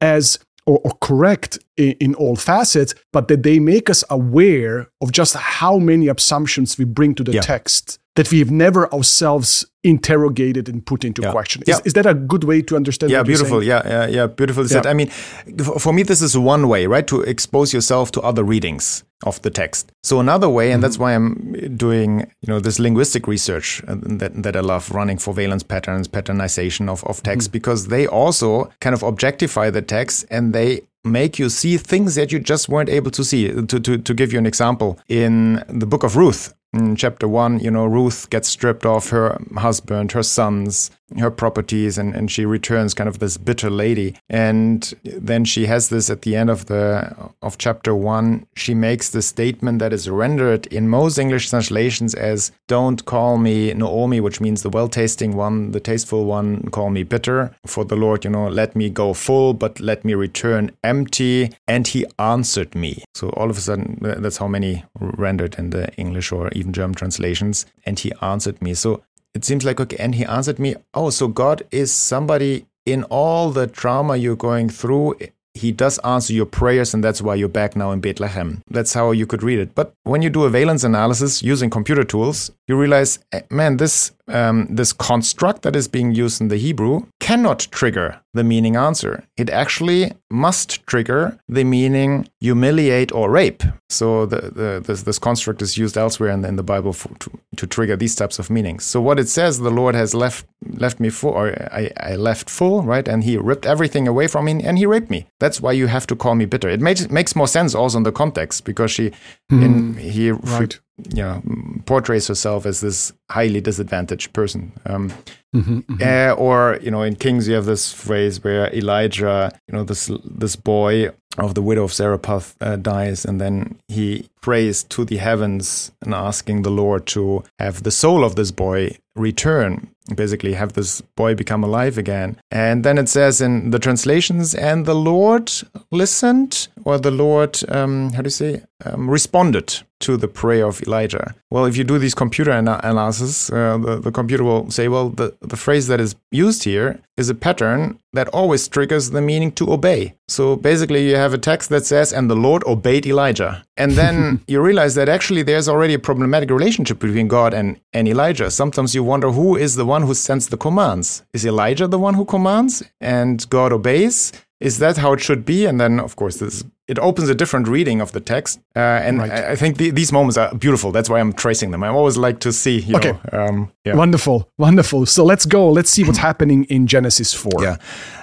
[0.00, 5.12] as or, or correct in, in, all facets, but that they make us aware of
[5.12, 7.40] just how many assumptions we bring to the yeah.
[7.42, 11.32] text that we've never ourselves interrogated and put into yeah.
[11.32, 11.62] question.
[11.62, 11.78] Is, yeah.
[11.84, 13.10] is, that a good way to understand?
[13.12, 13.62] Yeah, beautiful.
[13.62, 14.86] Yeah, yeah, yeah, beautiful said.
[14.86, 19.04] I mean, for me, this is one way, right, to expose yourself to other readings
[19.24, 19.92] of the text.
[20.02, 20.82] So another way, and mm-hmm.
[20.82, 25.18] that's why I'm doing, you know, this linguistic research uh, that that I love running
[25.18, 27.52] for valence patterns, patternization of of text, mm-hmm.
[27.52, 32.32] because they also kind of objectify the text and they make you see things that
[32.32, 33.48] you just weren't able to see.
[33.48, 37.60] To, to, to give you an example, in the book of Ruth, in chapter one,
[37.60, 42.44] you know, Ruth gets stripped of her husband, her sons, her properties and, and she
[42.44, 44.16] returns kind of this bitter lady.
[44.28, 48.46] And then she has this at the end of the of chapter one.
[48.56, 53.72] She makes the statement that is rendered in most english translations as don't call me
[53.74, 57.54] naomi which means the well-tasting one the tasteful one call me bitter.
[57.66, 61.52] For the lord you know let me go full but let me return empty.
[61.68, 63.04] And he answered me.
[63.14, 66.94] So all of a sudden that's how many rendered in the english or even german
[66.94, 67.66] translations.
[67.84, 68.74] And he answered me.
[68.74, 69.02] So
[69.34, 73.50] it seems like okay and he answered me oh so god is somebody in all
[73.50, 75.16] the trauma you're going through.
[75.56, 78.62] He does answer your prayers and that's why you're back now in bethlehem.
[78.68, 79.74] That's how you could read it.
[79.74, 84.12] But when you do a valence analysis using computer tools you realize eh, man this
[84.28, 89.24] um, this construct that is being used in the Hebrew cannot trigger the meaning answer.
[89.36, 93.62] It actually must trigger the meaning humiliate or rape.
[93.88, 97.16] So the, the, this, this construct is used elsewhere in the, in the Bible for,
[97.18, 98.84] to, to trigger these types of meanings.
[98.84, 102.48] So what it says, the Lord has left left me full, or I, I left
[102.48, 103.06] full, right?
[103.06, 105.26] And he ripped everything away from me and he raped me.
[105.38, 106.68] That's why you have to call me bitter.
[106.68, 109.12] It makes makes more sense also in the context because she,
[109.52, 110.80] mm, in, he, right.
[111.10, 111.40] Yeah,
[111.86, 114.72] portrays herself as this highly disadvantaged person.
[114.86, 115.12] Um,
[115.54, 116.02] mm-hmm, mm-hmm.
[116.02, 120.10] Uh, or you know, in Kings you have this phrase where Elijah, you know, this
[120.24, 125.16] this boy of the widow of Zarephath uh, dies, and then he prays to the
[125.16, 130.72] heavens and asking the Lord to have the soul of this boy return, basically have
[130.72, 132.36] this boy become alive again.
[132.50, 135.50] And then it says in the translations, and the Lord
[135.90, 140.82] listened, or the Lord, um, how do you say, um, responded to the prayer of
[140.82, 141.34] Elijah.
[141.50, 145.08] Well, if you do these computer ana- analysis, uh, the, the computer will say, well,
[145.08, 149.52] the, the phrase that is used here is a pattern that always triggers the meaning
[149.52, 150.14] to obey.
[150.28, 153.64] So basically, you have a text that says, and the Lord obeyed Elijah.
[153.76, 158.08] And then you realize that actually there's already a problematic relationship between God and, and
[158.08, 158.50] Elijah.
[158.50, 161.24] Sometimes you wonder who is the one who sends the commands.
[161.32, 164.32] Is Elijah the one who commands and God obeys?
[164.60, 165.66] Is that how it should be?
[165.66, 168.60] And then, of course, this it opens a different reading of the text.
[168.76, 169.30] Uh, and right.
[169.30, 170.92] I, I, think the, these moments are beautiful.
[170.92, 171.82] That's why I'm tracing them.
[171.82, 172.84] I always like to see.
[172.94, 173.18] okay.
[173.32, 173.94] Know, um, yeah.
[173.94, 174.50] Wonderful.
[174.58, 175.06] Wonderful.
[175.06, 175.70] So let's go.
[175.70, 177.52] Let's see what's happening in Genesis 4.
[177.60, 177.76] Yeah.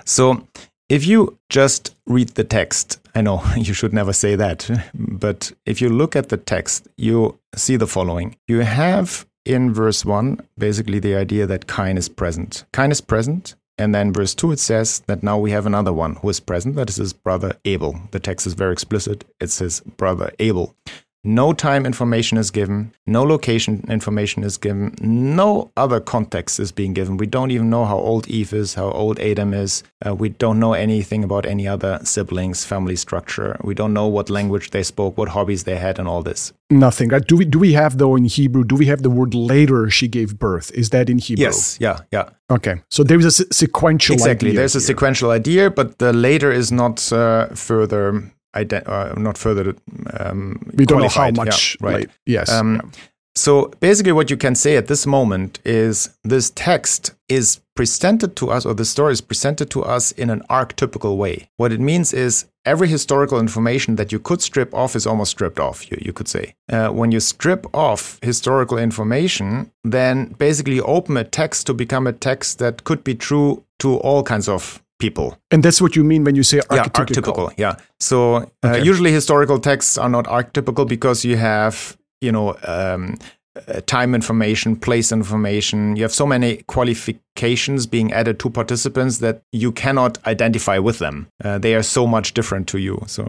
[0.06, 0.48] So
[0.90, 5.82] if you just read the text, I know you should never say that, but if
[5.82, 8.36] you look at the text, you see the following.
[8.48, 12.66] You have in verse 1 basically the idea that Cain is present.
[12.74, 16.18] Cain is present and then verse 2, it says that now we have another one
[16.18, 16.76] who is present.
[16.76, 18.00] That is his brother Abel.
[18.12, 19.26] The text is very explicit.
[19.40, 20.76] It says brother Abel.
[21.24, 26.94] No time information is given, no location information is given, no other context is being
[26.94, 27.18] given.
[27.18, 29.84] We don't even know how old Eve is, how old Adam is.
[30.04, 33.56] Uh, we don't know anything about any other siblings, family structure.
[33.64, 36.54] We don't know what language they spoke, what hobbies they had, and all this.
[36.72, 37.10] Nothing.
[37.10, 37.28] Right?
[37.28, 38.64] Do we do we have though in Hebrew?
[38.64, 40.72] Do we have the word later she gave birth?
[40.72, 41.46] Is that in Hebrew?
[41.46, 41.78] Yes.
[41.80, 42.00] Yeah.
[42.12, 42.30] Yeah.
[42.50, 42.82] Okay.
[42.90, 44.14] So there is a sequential.
[44.14, 44.56] Exactly.
[44.56, 44.80] There's here.
[44.80, 49.76] a sequential idea, but the later is not uh, further ident- uh, not further.
[50.20, 51.78] Um, we don't know how much.
[51.80, 51.96] Yeah, right.
[51.96, 52.10] Late.
[52.26, 52.52] Yes.
[52.52, 53.00] Um, yeah.
[53.34, 58.52] So basically, what you can say at this moment is this text is presented to
[58.52, 61.50] us, or the story is presented to us in an archetypical way.
[61.56, 65.60] What it means is every historical information that you could strip off is almost stripped
[65.60, 66.56] off, you, you could say.
[66.70, 72.14] Uh, when you strip off historical information, then basically open a text to become a
[72.14, 75.38] text that could be true to all kinds of people.
[75.52, 76.76] And that's what you mean when you say archetypical.
[76.76, 77.54] Yeah, archetypical.
[77.58, 77.76] Yeah.
[78.00, 78.84] So uh, okay.
[78.84, 83.18] usually historical texts are not archetypical because you have, you know, um,
[83.56, 85.98] uh, time information, place information.
[85.98, 91.28] You have so many qualifications being added to participants that you cannot identify with them.
[91.44, 93.04] Uh, they are so much different to you.
[93.08, 93.28] So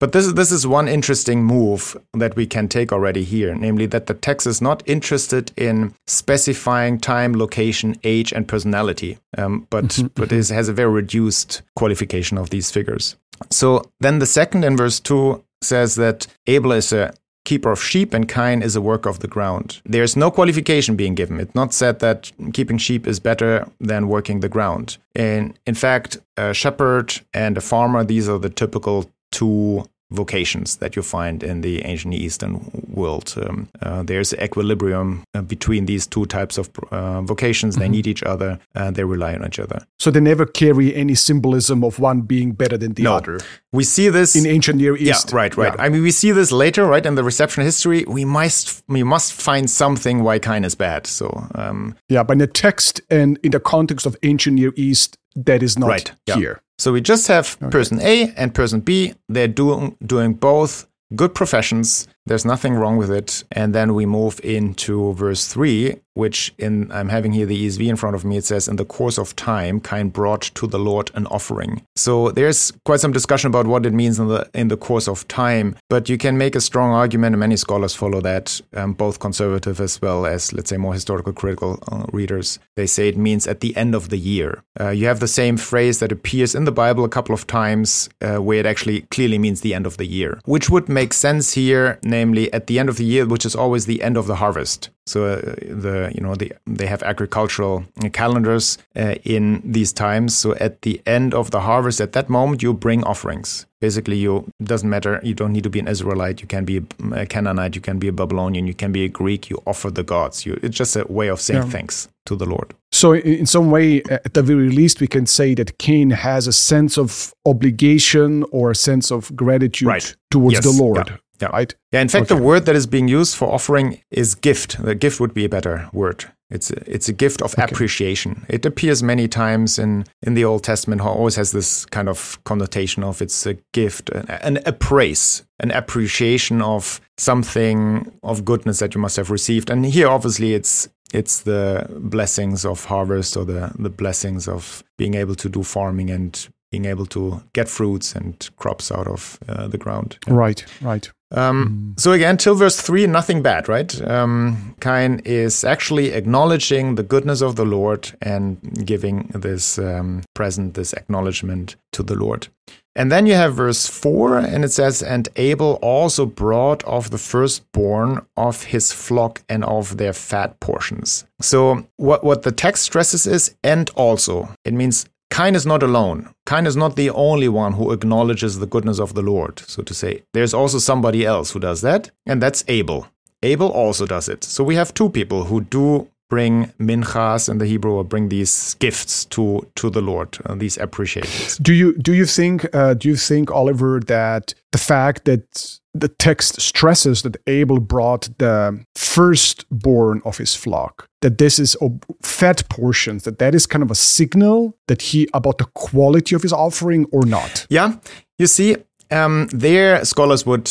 [0.00, 3.86] but this is, this is one interesting move that we can take already here, namely
[3.86, 9.84] that the text is not interested in specifying time, location, age, and personality, um, but
[9.84, 10.38] mm-hmm, but mm-hmm.
[10.38, 13.16] is, has a very reduced qualification of these figures.
[13.50, 18.14] So then the second in verse two says that Abel is a keeper of sheep
[18.14, 19.82] and Cain is a worker of the ground.
[19.84, 21.40] There's no qualification being given.
[21.40, 24.96] It's not said that keeping sheep is better than working the ground.
[25.14, 30.96] And in fact, a shepherd and a farmer, these are the typical two vocations that
[30.96, 33.34] you find in the ancient Eastern world.
[33.36, 37.74] Um, uh, there's equilibrium uh, between these two types of uh, vocations.
[37.74, 37.82] Mm-hmm.
[37.82, 38.58] They need each other.
[38.74, 39.86] and they rely on each other.
[39.98, 43.14] So they never carry any symbolism of one being better than the no.
[43.14, 43.40] other.
[43.72, 45.30] We see this in ancient Near East.
[45.30, 45.74] Yeah, right, right.
[45.74, 45.84] Yeah.
[45.84, 47.04] I mean, we see this later, right?
[47.04, 51.06] In the reception history, we must we must find something why Cain is bad.
[51.06, 55.18] So um, yeah, but in the text and in the context of ancient Near East,
[55.36, 56.12] that is not right.
[56.26, 56.60] here.
[56.78, 57.70] So we just have okay.
[57.70, 59.14] person A and person B.
[59.28, 62.08] They're doing doing both good professions.
[62.26, 63.44] There's nothing wrong with it.
[63.52, 67.96] And then we move into verse 3, which in I'm having here the ESV in
[67.96, 68.36] front of me.
[68.36, 72.30] It says, "In the course of time, Cain brought to the Lord an offering." So
[72.30, 75.76] there's quite some discussion about what it means in the in the course of time.
[75.90, 79.80] But you can make a strong argument, and many scholars follow that, um, both conservative
[79.80, 82.58] as well as let's say more historical critical uh, readers.
[82.76, 84.62] They say it means at the end of the year.
[84.80, 88.08] Uh, you have the same phrase that appears in the Bible a couple of times,
[88.22, 91.52] uh, where it actually clearly means the end of the year, which would make sense
[91.54, 94.36] here namely at the end of the year, which is always the end of the
[94.36, 94.90] harvest.
[95.06, 95.36] So uh,
[95.84, 97.84] the you know the, they have agricultural
[98.20, 99.44] calendars uh, in
[99.76, 100.36] these times.
[100.42, 103.66] So at the end of the harvest, at that moment, you bring offerings.
[103.80, 104.34] Basically, you
[104.72, 105.20] doesn't matter.
[105.22, 106.40] You don't need to be an Israelite.
[106.42, 106.76] You can be
[107.22, 107.74] a Canaanite.
[107.78, 108.66] You can be a Babylonian.
[108.66, 109.50] You can be a Greek.
[109.50, 110.46] You offer the gods.
[110.46, 111.76] You, it's just a way of saying yeah.
[111.76, 112.68] thanks to the Lord.
[112.92, 116.52] So, in some way, at the very least, we can say that Cain has a
[116.52, 120.16] sense of obligation or a sense of gratitude right.
[120.30, 120.64] towards yes.
[120.64, 121.08] the Lord.
[121.08, 121.16] Yeah.
[121.44, 121.56] Yeah.
[121.56, 121.74] Right?
[121.92, 122.38] Yeah, in fact, okay.
[122.38, 124.82] the word that is being used for offering is gift.
[124.82, 126.24] The gift would be a better word.
[126.50, 127.64] It's a, it's a gift of okay.
[127.64, 128.44] appreciation.
[128.48, 131.00] It appears many times in, in the Old Testament.
[131.00, 136.62] Always has this kind of connotation of it's a gift, an, an praise, an appreciation
[136.62, 139.70] of something of goodness that you must have received.
[139.70, 145.14] And here, obviously, it's it's the blessings of harvest or the the blessings of being
[145.14, 149.68] able to do farming and being able to get fruits and crops out of uh,
[149.68, 150.18] the ground.
[150.26, 151.08] Right, right.
[151.30, 152.00] Um, mm.
[152.00, 153.92] So again, till verse three, nothing bad, right?
[154.02, 160.74] Um, Cain is actually acknowledging the goodness of the Lord and giving this um, present,
[160.74, 162.48] this acknowledgement to the Lord.
[162.96, 167.18] And then you have verse 4, and it says, And Abel also brought of the
[167.18, 171.24] firstborn of his flock and of their fat portions.
[171.40, 174.54] So, what, what the text stresses is, and also.
[174.64, 176.32] It means Cain is not alone.
[176.46, 179.94] Cain is not the only one who acknowledges the goodness of the Lord, so to
[179.94, 180.22] say.
[180.32, 183.08] There's also somebody else who does that, and that's Abel.
[183.42, 184.44] Abel also does it.
[184.44, 188.74] So we have two people who do bring minchas in the Hebrew or bring these
[188.74, 191.58] gifts to to the Lord, uh, these appreciations.
[191.58, 196.08] Do you do you think uh, do you think Oliver that the fact that the
[196.08, 201.76] text stresses that Abel brought the firstborn of his flock, that this is
[202.22, 206.42] fat portions, that that is kind of a signal that he about the quality of
[206.42, 207.66] his offering or not.
[207.70, 207.94] Yeah,
[208.38, 208.76] you see,
[209.10, 210.70] um, there scholars would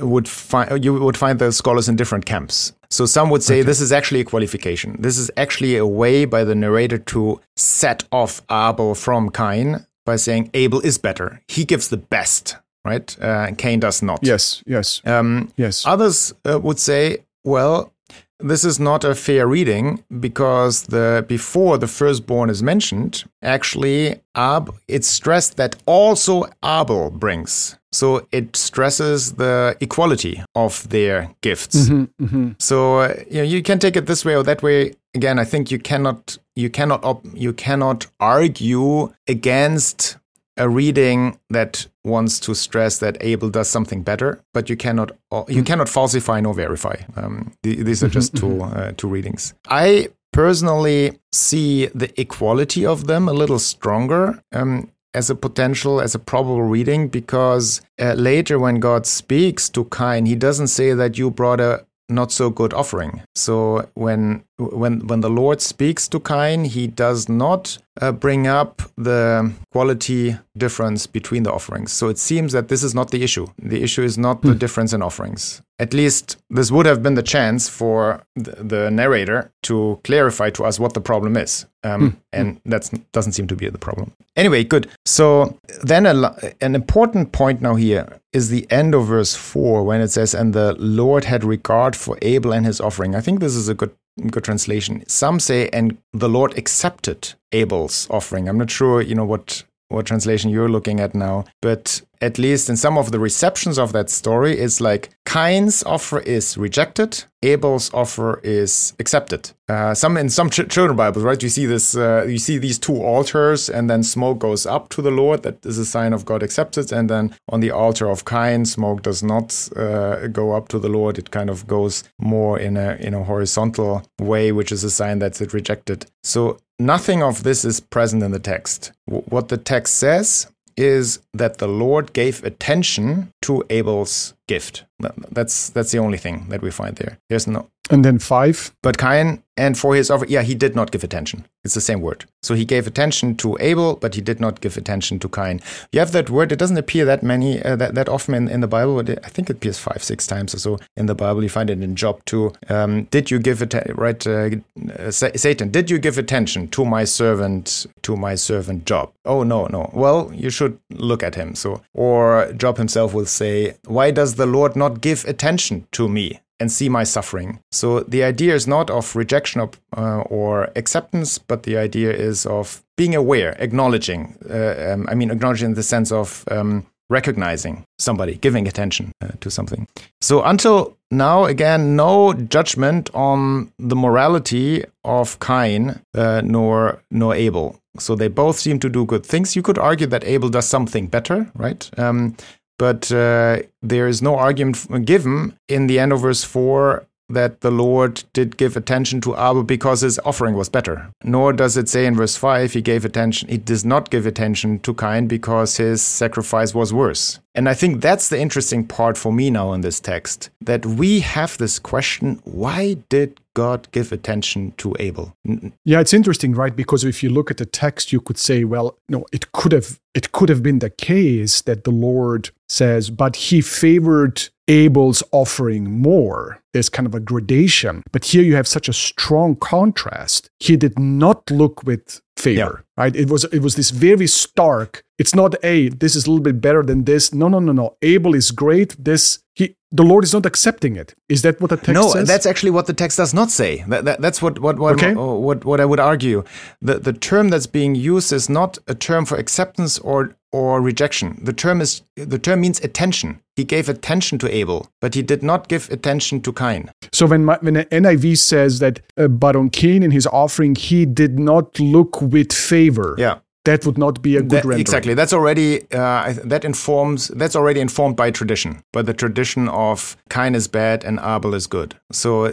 [0.00, 2.72] would find you would find the scholars in different camps.
[2.90, 3.66] So some would say okay.
[3.66, 4.96] this is actually a qualification.
[5.00, 10.16] This is actually a way by the narrator to set off Abel from Cain by
[10.16, 11.42] saying Abel is better.
[11.48, 13.16] He gives the best right?
[13.20, 14.20] Uh, Cain does not.
[14.22, 15.86] Yes, yes, um, yes.
[15.86, 17.93] Others uh, would say, well,
[18.40, 24.74] this is not a fair reading because the before the firstborn is mentioned, actually, Ab
[24.88, 27.78] it's stressed that also Abel brings.
[27.92, 31.88] So it stresses the equality of their gifts.
[31.88, 32.50] Mm-hmm, mm-hmm.
[32.58, 34.94] So uh, you know you can take it this way or that way.
[35.14, 40.16] Again, I think you cannot you cannot op- you cannot argue against
[40.56, 45.10] a reading that wants to stress that Abel does something better, but you cannot
[45.48, 45.66] you mm.
[45.66, 46.96] cannot falsify nor verify.
[47.16, 49.54] Um, these are just two uh, two readings.
[49.68, 54.40] I personally see the equality of them a little stronger.
[54.52, 59.84] Um, as a potential, as a probable reading, because uh, later when God speaks to
[59.84, 63.22] Cain, he doesn't say that you brought a not so good offering.
[63.34, 68.82] So when when when the Lord speaks to Cain, he does not uh, bring up
[68.96, 71.92] the quality difference between the offerings.
[71.92, 73.46] So it seems that this is not the issue.
[73.58, 74.58] The issue is not the hmm.
[74.58, 75.62] difference in offerings.
[75.80, 80.64] At least this would have been the chance for the, the narrator to clarify to
[80.64, 81.66] us what the problem is.
[81.82, 82.16] Um, hmm.
[82.32, 84.12] And that doesn't seem to be the problem.
[84.36, 84.88] Anyway, good.
[85.04, 90.00] So then a, an important point now here is the end of verse 4 when
[90.00, 93.14] it says, And the Lord had regard for Abel and his offering.
[93.14, 93.94] I think this is a good
[94.30, 95.04] good translation.
[95.08, 98.48] Some say, and the Lord accepted Abel's offering.
[98.48, 102.70] I'm not sure, you know, what what translation you're looking at now, but at least
[102.70, 107.92] in some of the receptions of that story, it's like Cain's offer is rejected, Abel's
[107.92, 109.50] offer is accepted.
[109.68, 111.42] Uh, some in some ch- children Bibles, right?
[111.42, 115.02] You see this, uh, you see these two altars, and then smoke goes up to
[115.02, 115.42] the Lord.
[115.42, 116.92] That is a sign of God accepted.
[116.92, 120.88] And then on the altar of Cain, smoke does not uh, go up to the
[120.88, 121.18] Lord.
[121.18, 125.18] It kind of goes more in a in a horizontal way, which is a sign
[125.18, 126.06] that it rejected.
[126.22, 128.92] So nothing of this is present in the text.
[129.06, 134.84] W- what the text says is that the Lord gave attention to Abel's gift.
[135.30, 137.18] That's that's the only thing that we find there.
[137.28, 138.72] There's no and then five.
[138.82, 141.46] But Cain and for his offer, yeah, he did not give attention.
[141.64, 142.24] It's the same word.
[142.42, 145.60] So he gave attention to Abel, but he did not give attention to Cain.
[145.92, 146.50] You have that word.
[146.50, 148.98] It doesn't appear that many uh, that that often in, in the Bible.
[149.00, 151.42] I think it appears five, six times or so in the Bible.
[151.42, 152.52] You find it in Job too.
[152.68, 154.50] Um, did you give it right, uh,
[154.98, 155.70] uh, Satan?
[155.70, 159.12] Did you give attention to my servant to my servant Job?
[159.24, 159.90] Oh no, no.
[159.94, 161.54] Well, you should look at him.
[161.54, 166.40] So or Job himself will say, Why does the Lord not give attention to me?
[166.60, 167.60] And see my suffering.
[167.72, 172.46] So the idea is not of rejection of, uh, or acceptance, but the idea is
[172.46, 174.36] of being aware, acknowledging.
[174.48, 179.28] Uh, um, I mean, acknowledging in the sense of um, recognizing somebody, giving attention uh,
[179.40, 179.86] to something.
[180.20, 187.76] So until now, again, no judgment on the morality of Cain uh, nor nor Abel.
[187.98, 189.54] So they both seem to do good things.
[189.54, 191.88] You could argue that Abel does something better, right?
[191.96, 192.36] Um,
[192.78, 197.70] but uh, there is no argument given in the end of verse 4 that the
[197.70, 201.10] Lord did give attention to Abel because his offering was better.
[201.22, 204.78] Nor does it say in verse 5 he gave attention, he does not give attention
[204.80, 207.40] to Cain because his sacrifice was worse.
[207.54, 211.20] And I think that's the interesting part for me now in this text that we
[211.20, 215.36] have this question why did God give attention to Abel?
[215.84, 216.74] Yeah, it's interesting, right?
[216.74, 220.00] Because if you look at the text, you could say, well, no, it could have
[220.14, 225.90] it could have been the case that the Lord says, but he favored Abel's offering
[225.90, 226.60] more.
[226.72, 228.02] There's kind of a gradation.
[228.12, 230.48] But here you have such a strong contrast.
[230.58, 233.02] He did not look with favor, yeah.
[233.02, 233.16] right?
[233.16, 235.04] It was it was this very stark.
[235.18, 237.32] It's not a this is a little bit better than this.
[237.32, 237.96] No, no, no, no.
[238.02, 238.96] Abel is great.
[239.02, 241.14] This he the Lord is not accepting it.
[241.28, 242.26] Is that what the text no, says?
[242.26, 243.84] No, that's actually what the text does not say.
[243.88, 245.14] That, that, that's what what what, okay.
[245.14, 246.44] what what I would argue.
[246.82, 251.36] The the term that's being used is not a term for acceptance or or rejection.
[251.42, 253.40] The term is the term means attention.
[253.56, 256.90] He gave attention to Abel, but he did not give attention to Cain.
[257.12, 260.76] So when my, when the NIV says that, uh, but on Cain in his offering
[260.76, 263.16] he did not look with favor.
[263.18, 264.80] Yeah that would not be a good that, rendering.
[264.80, 265.14] Exactly.
[265.14, 267.28] That's already uh, that informs.
[267.28, 271.66] That's already informed by tradition, by the tradition of Cain is bad and Abel is
[271.66, 271.96] good.
[272.12, 272.52] So uh,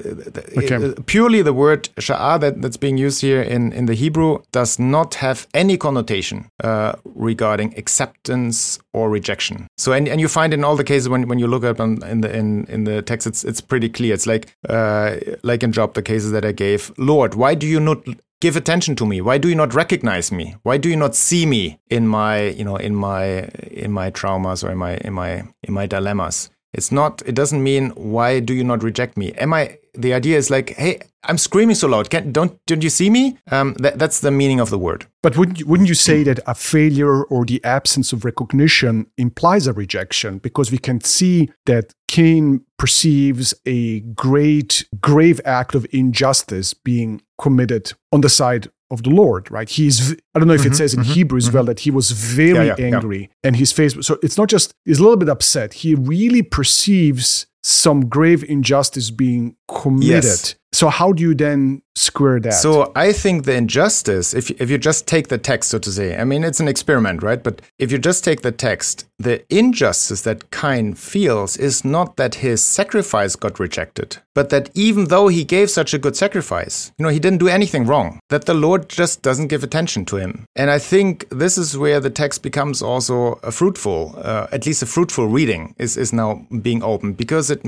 [0.57, 0.75] okay.
[0.75, 4.79] uh, purely the word sha'ah that, that's being used here in, in the Hebrew does
[4.79, 9.67] not have any connotation uh, regarding acceptance or rejection.
[9.77, 12.01] So and, and you find in all the cases when, when you look up on,
[12.03, 14.13] in the in, in the text, it's it's pretty clear.
[14.13, 16.91] It's like uh, like in Job, the cases that I gave.
[16.97, 18.03] Lord, why do you not
[18.41, 19.21] give attention to me?
[19.21, 20.55] Why do you not recognize me?
[20.63, 23.45] Why do you not see me in my you know in my
[23.85, 27.63] in my traumas or in my in my in my dilemmas it's not it doesn't
[27.63, 29.33] mean why do you not reject me?
[29.33, 32.09] Am i the idea is like hey i'm screaming so loud.
[32.09, 33.37] Can, don't don't you see me?
[33.51, 35.05] Um, that, that's the meaning of the word.
[35.21, 39.67] But wouldn't you, wouldn't you say that a failure or the absence of recognition implies
[39.67, 40.39] a rejection?
[40.39, 47.93] Because we can see that cain perceives a great grave act of injustice being committed
[48.11, 49.69] on the side of the Lord, right?
[49.69, 51.55] He's, I don't know if mm-hmm, it says in mm-hmm, Hebrew as mm-hmm.
[51.55, 53.27] well that he was very yeah, yeah, angry yeah.
[53.43, 55.73] and his face, so it's not just, he's a little bit upset.
[55.73, 60.23] He really perceives some grave injustice being committed.
[60.23, 60.55] Yes.
[60.73, 62.53] So how do you then square that?
[62.53, 66.17] So I think the injustice, if if you just take the text, so to say,
[66.17, 67.41] I mean it's an experiment, right?
[67.41, 72.35] But if you just take the text, the injustice that Cain feels is not that
[72.35, 77.03] his sacrifice got rejected, but that even though he gave such a good sacrifice, you
[77.03, 78.19] know, he didn't do anything wrong.
[78.29, 80.45] That the Lord just doesn't give attention to him.
[80.55, 84.83] And I think this is where the text becomes also a fruitful, uh, at least
[84.83, 87.61] a fruitful reading is is now being opened because it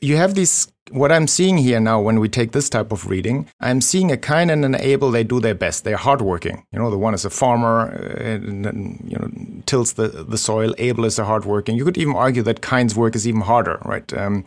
[0.00, 3.37] you have these what I'm seeing here now when we take this type of reading,
[3.60, 5.10] I'm seeing a Cain and an Abel.
[5.10, 5.84] They do their best.
[5.84, 6.64] They're hardworking.
[6.72, 10.38] You know, the one is a farmer, uh, and, and, you know, tills the the
[10.38, 10.74] soil.
[10.78, 11.76] Abel is a hardworking.
[11.76, 14.12] You could even argue that Cain's work is even harder, right?
[14.12, 14.44] Um,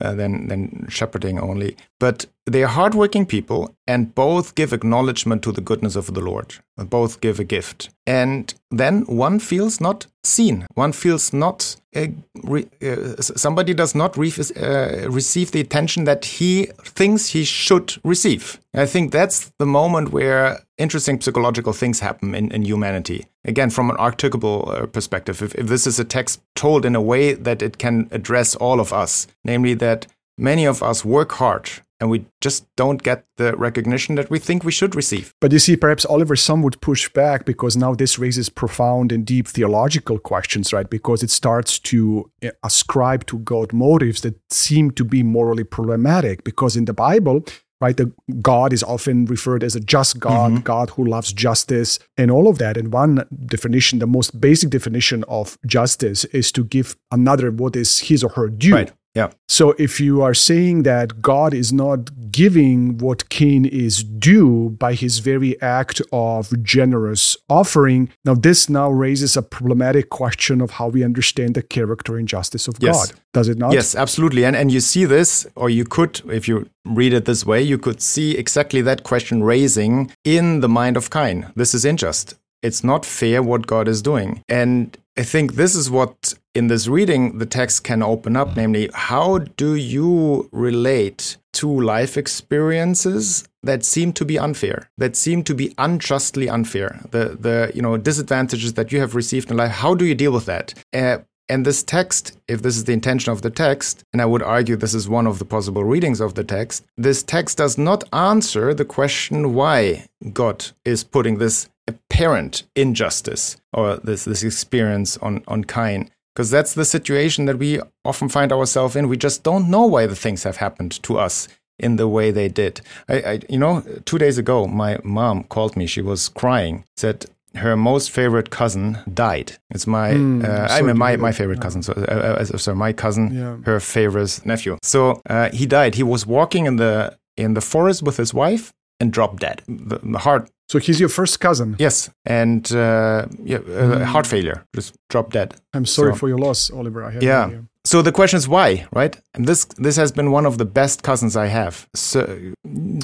[0.00, 1.76] uh, than than shepherding only.
[2.00, 6.56] But they are hardworking people, and both give acknowledgement to the goodness of the Lord.
[6.76, 10.66] Both give a gift, and then one feels not seen.
[10.74, 11.76] One feels not.
[11.94, 12.06] Uh,
[12.42, 17.94] re, uh, somebody does not re uh, receive the attention that he thinks he should
[18.02, 18.58] receive.
[18.74, 23.26] I think that's the moment where interesting psychological things happen in, in humanity.
[23.44, 27.02] Again, from an archetypal uh, perspective, if, if this is a text told in a
[27.02, 31.70] way that it can address all of us, namely that many of us work hard
[32.02, 35.32] and we just don't get the recognition that we think we should receive.
[35.40, 39.24] But you see, perhaps Oliver, some would push back because now this raises profound and
[39.24, 40.90] deep theological questions, right?
[40.90, 46.42] Because it starts to eh, ascribe to God motives that seem to be morally problematic.
[46.42, 47.44] Because in the Bible,
[47.80, 50.62] right, the God is often referred as a just God, mm-hmm.
[50.62, 52.76] God who loves justice, and all of that.
[52.76, 58.00] And one definition, the most basic definition of justice, is to give another what is
[58.00, 58.74] his or her due.
[58.74, 58.92] Right.
[59.14, 59.30] Yeah.
[59.46, 64.94] So if you are saying that God is not giving what Cain is due by
[64.94, 70.88] his very act of generous offering, now this now raises a problematic question of how
[70.88, 73.10] we understand the character and justice of yes.
[73.10, 73.20] God.
[73.34, 73.72] Does it not?
[73.72, 74.44] Yes, absolutely.
[74.44, 77.78] And and you see this, or you could, if you read it this way, you
[77.78, 81.52] could see exactly that question raising in the mind of Cain.
[81.54, 82.34] This is unjust.
[82.62, 84.42] It's not fair what God is doing.
[84.48, 88.88] And I think this is what in this reading the text can open up namely,
[88.94, 95.54] how do you relate to life experiences that seem to be unfair, that seem to
[95.54, 97.00] be unjustly unfair.
[97.10, 99.70] The the you know disadvantages that you have received in life.
[99.70, 100.74] How do you deal with that?
[100.92, 101.18] Uh,
[101.52, 104.74] and this text, if this is the intention of the text, and I would argue
[104.74, 108.72] this is one of the possible readings of the text, this text does not answer
[108.72, 115.64] the question why God is putting this apparent injustice or this, this experience on, on
[115.64, 116.10] Cain.
[116.34, 119.10] Because that's the situation that we often find ourselves in.
[119.10, 121.48] We just don't know why the things have happened to us
[121.78, 122.80] in the way they did.
[123.10, 125.86] I, I, you know, two days ago, my mom called me.
[125.86, 126.84] She was crying.
[126.96, 129.58] Said, her most favorite cousin died.
[129.70, 131.82] It's my, mm, uh, I mean, my, my favorite cousin.
[131.82, 133.56] So, uh, uh, sorry, my cousin, yeah.
[133.64, 134.78] her favorite nephew.
[134.82, 135.94] So uh, he died.
[135.94, 139.62] He was walking in the in the forest with his wife and dropped dead.
[139.66, 140.50] The, the heart.
[140.68, 141.76] So he's your first cousin.
[141.78, 144.04] Yes, and uh, yeah, mm.
[144.04, 145.54] heart failure, just dropped dead.
[145.74, 147.04] I'm sorry so, for your loss, Oliver.
[147.04, 147.50] I have yeah.
[147.84, 149.16] So the question is why, right?
[149.34, 151.88] And this this has been one of the best cousins I have.
[151.94, 152.52] So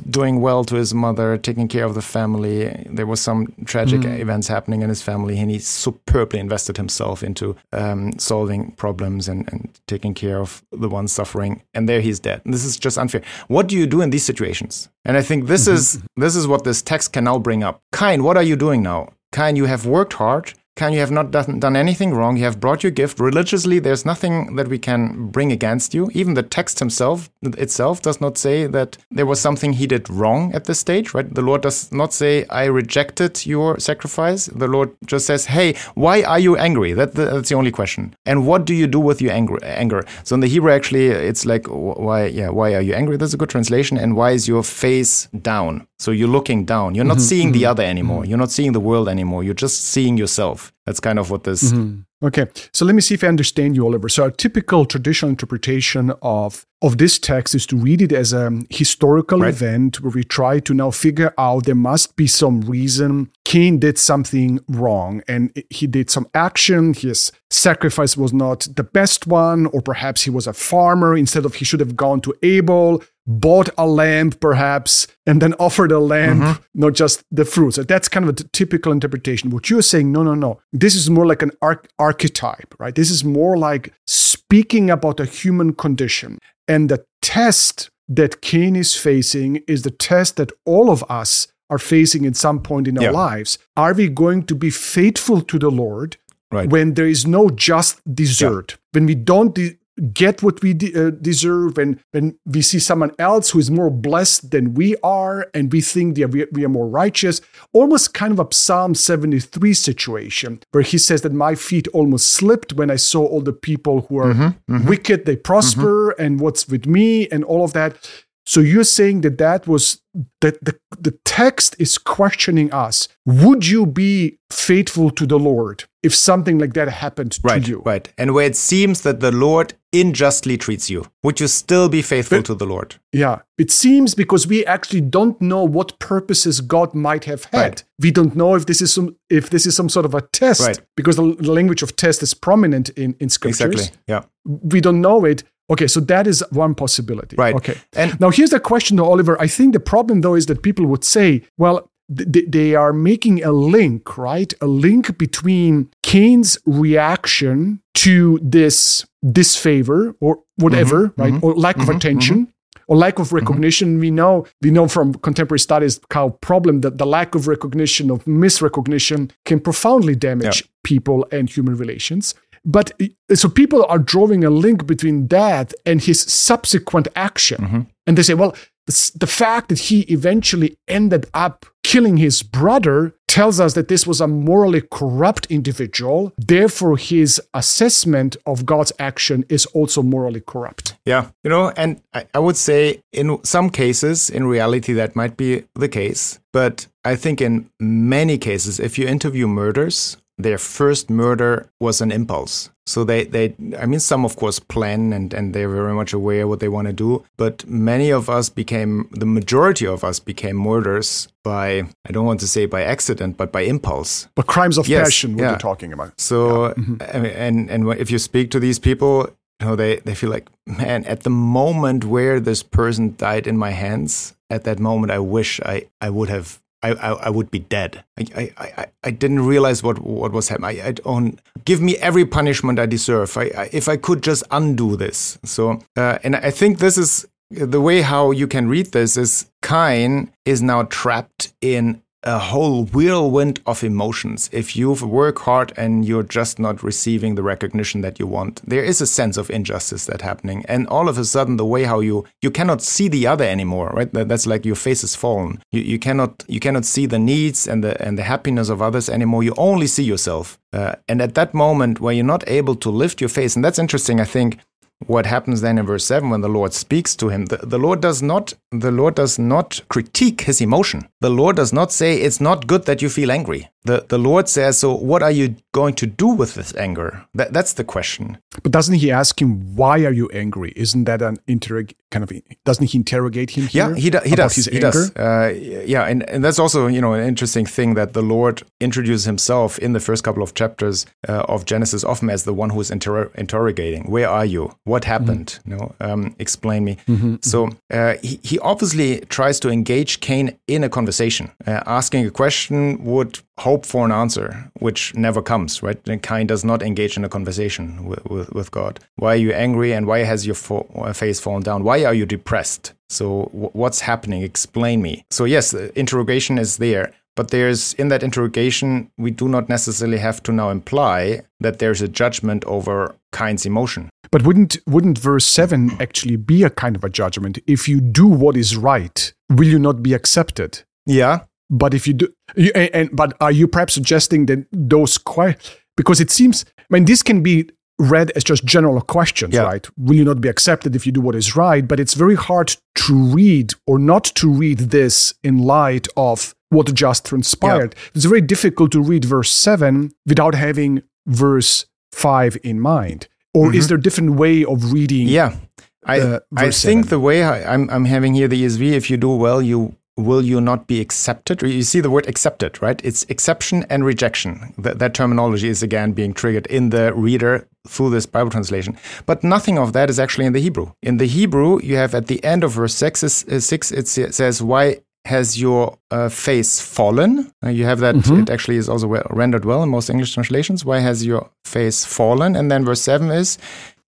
[0.08, 2.86] doing well to his mother, taking care of the family.
[2.88, 4.18] There was some tragic mm.
[4.20, 9.52] events happening in his family, and he superbly invested himself into um, solving problems and,
[9.52, 11.62] and taking care of the ones suffering.
[11.74, 12.42] And there he's dead.
[12.44, 13.22] And this is just unfair.
[13.48, 14.88] What do you do in these situations?
[15.04, 15.74] And I think this mm-hmm.
[15.74, 17.82] is this is what this text can now bring up.
[17.92, 19.08] Cain, what are you doing now?
[19.32, 20.54] Cain, you have worked hard.
[20.78, 22.36] Cain, you have not done, done anything wrong.
[22.36, 23.18] You have brought your gift.
[23.18, 26.08] Religiously, there's nothing that we can bring against you.
[26.14, 30.54] Even the text himself itself does not say that there was something he did wrong
[30.54, 31.34] at this stage, right?
[31.34, 34.46] The Lord does not say, I rejected your sacrifice.
[34.46, 36.92] The Lord just says, Hey, why are you angry?
[36.92, 38.14] That, that's the only question.
[38.24, 39.58] And what do you do with your anger?
[39.64, 40.04] anger?
[40.22, 43.16] So in the Hebrew, actually, it's like, why, yeah, why are you angry?
[43.16, 43.98] That's a good translation.
[43.98, 45.88] And why is your face down?
[45.98, 46.94] So you're looking down.
[46.94, 48.22] You're not mm-hmm, seeing mm-hmm, the other anymore.
[48.22, 48.30] Mm-hmm.
[48.30, 49.42] You're not seeing the world anymore.
[49.42, 50.67] You're just seeing yourself.
[50.86, 51.72] That's kind of what this.
[51.72, 52.00] Mm-hmm.
[52.20, 54.08] Okay, so let me see if I understand you, Oliver.
[54.08, 58.52] So a typical traditional interpretation of of this text is to read it as a
[58.70, 59.48] historical right.
[59.48, 63.98] event where we try to now figure out there must be some reason Cain did
[63.98, 66.94] something wrong and he did some action.
[66.94, 71.54] His sacrifice was not the best one, or perhaps he was a farmer instead of
[71.54, 76.40] he should have gone to Abel bought a lamb perhaps and then offered a lamb
[76.40, 76.62] mm-hmm.
[76.74, 80.10] not just the fruit so that's kind of a t- typical interpretation what you're saying
[80.10, 82.94] no no no this is more like an arch- archetype right?
[83.00, 86.30] This is more like speaking about a human condition.
[86.72, 87.00] And the
[87.34, 92.36] test that cain is facing is the test that all of us are facing at
[92.36, 93.50] some point in our lives.
[93.76, 96.10] Are we going to be faithful to the lord
[96.50, 96.70] Right.
[96.74, 98.76] when there is no just desert, yeah.
[98.94, 99.76] when we don't de-
[100.12, 103.90] get what we de- uh, deserve and when we see someone else who is more
[103.90, 107.40] blessed than we are and we think that we, we are more righteous
[107.72, 112.72] almost kind of a psalm 73 situation where he says that my feet almost slipped
[112.74, 114.88] when i saw all the people who are mm-hmm, mm-hmm.
[114.88, 116.22] wicked they prosper mm-hmm.
[116.22, 118.08] and what's with me and all of that
[118.48, 120.00] so you're saying that that was
[120.40, 123.06] that the, the text is questioning us.
[123.26, 127.82] Would you be faithful to the Lord if something like that happened right, to you?
[127.84, 128.10] Right.
[128.16, 132.38] And where it seems that the Lord unjustly treats you, would you still be faithful
[132.38, 132.94] but, to the Lord?
[133.12, 133.40] Yeah.
[133.58, 137.60] It seems because we actually don't know what purposes God might have had.
[137.60, 137.84] Right.
[138.00, 140.62] We don't know if this is some if this is some sort of a test
[140.62, 140.80] right.
[140.96, 143.66] because the, the language of test is prominent in, in scriptures.
[143.66, 143.98] Exactly.
[144.06, 144.22] Yeah.
[144.46, 145.42] We don't know it.
[145.70, 147.36] Okay, so that is one possibility.
[147.36, 147.54] Right.
[147.54, 147.76] Okay.
[147.92, 149.40] And now here's the question, though, Oliver.
[149.40, 153.44] I think the problem, though, is that people would say, well, th- they are making
[153.44, 154.52] a link, right?
[154.60, 161.32] A link between Cain's reaction to this disfavor or whatever, mm-hmm, right?
[161.34, 162.36] Mm-hmm, or lack mm-hmm, of attention.
[162.36, 162.52] Mm-hmm.
[162.90, 163.36] Or lack of mm-hmm.
[163.36, 168.10] recognition, we know we know from contemporary studies how problem that the lack of recognition
[168.10, 170.68] of misrecognition can profoundly damage yeah.
[170.84, 172.34] people and human relations.
[172.64, 172.92] But
[173.34, 177.58] so people are drawing a link between that and his subsequent action.
[177.58, 177.80] Mm-hmm.
[178.06, 178.56] And they say, well,
[178.86, 184.06] the, the fact that he eventually ended up killing his brother tells us that this
[184.06, 186.32] was a morally corrupt individual.
[186.38, 190.96] Therefore, his assessment of God's action is also morally corrupt.
[191.04, 191.28] Yeah.
[191.44, 195.64] You know, and I, I would say in some cases, in reality, that might be
[195.74, 196.40] the case.
[196.52, 202.12] But I think in many cases, if you interview murders, their first murder was an
[202.12, 202.70] impulse.
[202.86, 206.48] So they, they I mean some of course plan and, and they're very much aware
[206.48, 207.24] what they want to do.
[207.36, 212.40] But many of us became the majority of us became murderers by I don't want
[212.40, 214.28] to say by accident, but by impulse.
[214.34, 215.50] But crimes of yes, passion what yeah.
[215.50, 216.18] you're talking about.
[216.18, 216.74] So yeah.
[216.74, 217.26] mm-hmm.
[217.26, 219.28] and and if you speak to these people,
[219.60, 223.58] you know, they, they feel like, man, at the moment where this person died in
[223.58, 227.50] my hands, at that moment I wish I, I would have I, I, I, would
[227.50, 228.04] be dead.
[228.18, 230.80] I, I, I didn't realize what, what was happening.
[230.80, 233.36] I, I don't give me every punishment I deserve.
[233.36, 235.38] I, I, if I could just undo this.
[235.44, 239.50] So, uh, and I think this is the way how you can read this is
[239.62, 244.50] Cain is now trapped in a whole whirlwind of emotions.
[244.52, 248.82] If you work hard and you're just not receiving the recognition that you want, there
[248.82, 250.64] is a sense of injustice that happening.
[250.68, 253.90] And all of a sudden, the way how you you cannot see the other anymore,
[253.94, 254.12] right?
[254.12, 255.62] That's like your face is fallen.
[255.70, 259.08] You, you cannot you cannot see the needs and the and the happiness of others
[259.08, 259.44] anymore.
[259.44, 260.58] You only see yourself.
[260.72, 263.78] Uh, and at that moment, where you're not able to lift your face, and that's
[263.78, 264.58] interesting, I think
[265.06, 267.46] what happens then in verse 7 when the lord speaks to him?
[267.46, 271.08] The, the lord does not the lord does not critique his emotion.
[271.20, 273.70] The lord does not say it's not good that you feel angry.
[273.84, 277.24] The, the lord says so what are you going to do with this anger?
[277.34, 278.38] That, that's the question.
[278.62, 280.72] But doesn't he ask him why are you angry?
[280.74, 282.32] Isn't that an interrog kind of
[282.64, 284.80] doesn't he interrogate him yeah he, do, he does he anger?
[284.80, 285.52] does uh,
[285.84, 289.78] yeah and, and that's also you know an interesting thing that the lord introduces himself
[289.78, 293.30] in the first couple of chapters uh, of genesis often as the one who's inter-
[293.34, 295.70] interrogating where are you what happened mm-hmm.
[295.70, 297.76] you know um, explain me mm-hmm, so mm-hmm.
[297.90, 303.04] uh, he, he obviously tries to engage cain in a conversation uh, asking a question
[303.04, 307.24] would hope for an answer which never comes right and cain does not engage in
[307.24, 310.86] a conversation with, with, with god why are you angry and why has your fo-
[311.12, 315.74] face fallen down why are you depressed so w- what's happening explain me so yes
[315.74, 320.70] interrogation is there but there's in that interrogation, we do not necessarily have to now
[320.70, 324.10] imply that there's a judgment over Cain's emotion.
[324.32, 327.60] But wouldn't wouldn't verse seven actually be a kind of a judgment?
[327.68, 330.82] If you do what is right, will you not be accepted?
[331.06, 331.44] Yeah.
[331.70, 335.58] But if you do, you, and, and but are you perhaps suggesting that those quite
[335.96, 339.62] because it seems I mean this can be read as just general questions, yeah.
[339.62, 339.86] right?
[339.98, 341.86] Will you not be accepted if you do what is right?
[341.86, 346.92] But it's very hard to read or not to read this in light of what
[346.94, 347.94] just transpired.
[347.96, 348.10] Yeah.
[348.14, 353.28] It's very difficult to read verse 7 without having verse 5 in mind.
[353.54, 353.78] Or mm-hmm.
[353.78, 355.28] is there a different way of reading?
[355.28, 355.56] Yeah.
[356.04, 359.16] I, uh, I think the way I, I'm, I'm having here the ESV, if you
[359.16, 361.62] do well, you will you not be accepted?
[361.62, 363.00] You see the word accepted, right?
[363.04, 364.74] It's exception and rejection.
[364.76, 368.98] That, that terminology is again being triggered in the reader through this Bible translation.
[369.26, 370.92] But nothing of that is actually in the Hebrew.
[371.02, 373.20] In the Hebrew, you have at the end of verse 6,
[373.60, 377.52] six it says, Why has your uh, face fallen?
[377.64, 378.40] Uh, you have that, mm-hmm.
[378.40, 380.84] it actually is also well, rendered well in most English translations.
[380.84, 382.56] Why has your face fallen?
[382.56, 383.56] And then verse 7 is,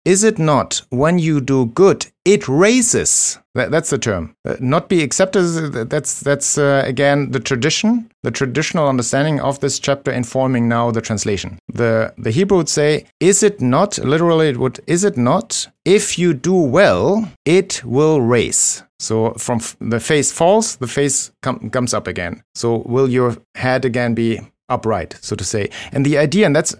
[0.04, 3.38] is it not when you do good, it raises?
[3.54, 4.34] That, that's the term.
[4.46, 5.42] Uh, not be accepted.
[5.90, 11.00] That's that's uh, again the tradition, the traditional understanding of this chapter informing now the
[11.00, 11.58] translation.
[11.68, 14.80] The the Hebrew would say, "Is it not?" Literally, it would.
[14.86, 15.66] Is it not?
[15.84, 18.84] If you do well, it will raise.
[19.00, 22.42] So from the face falls, the face com- comes up again.
[22.54, 24.40] So will your head again be
[24.70, 25.68] upright, so to say.
[25.92, 26.74] And the idea, and that's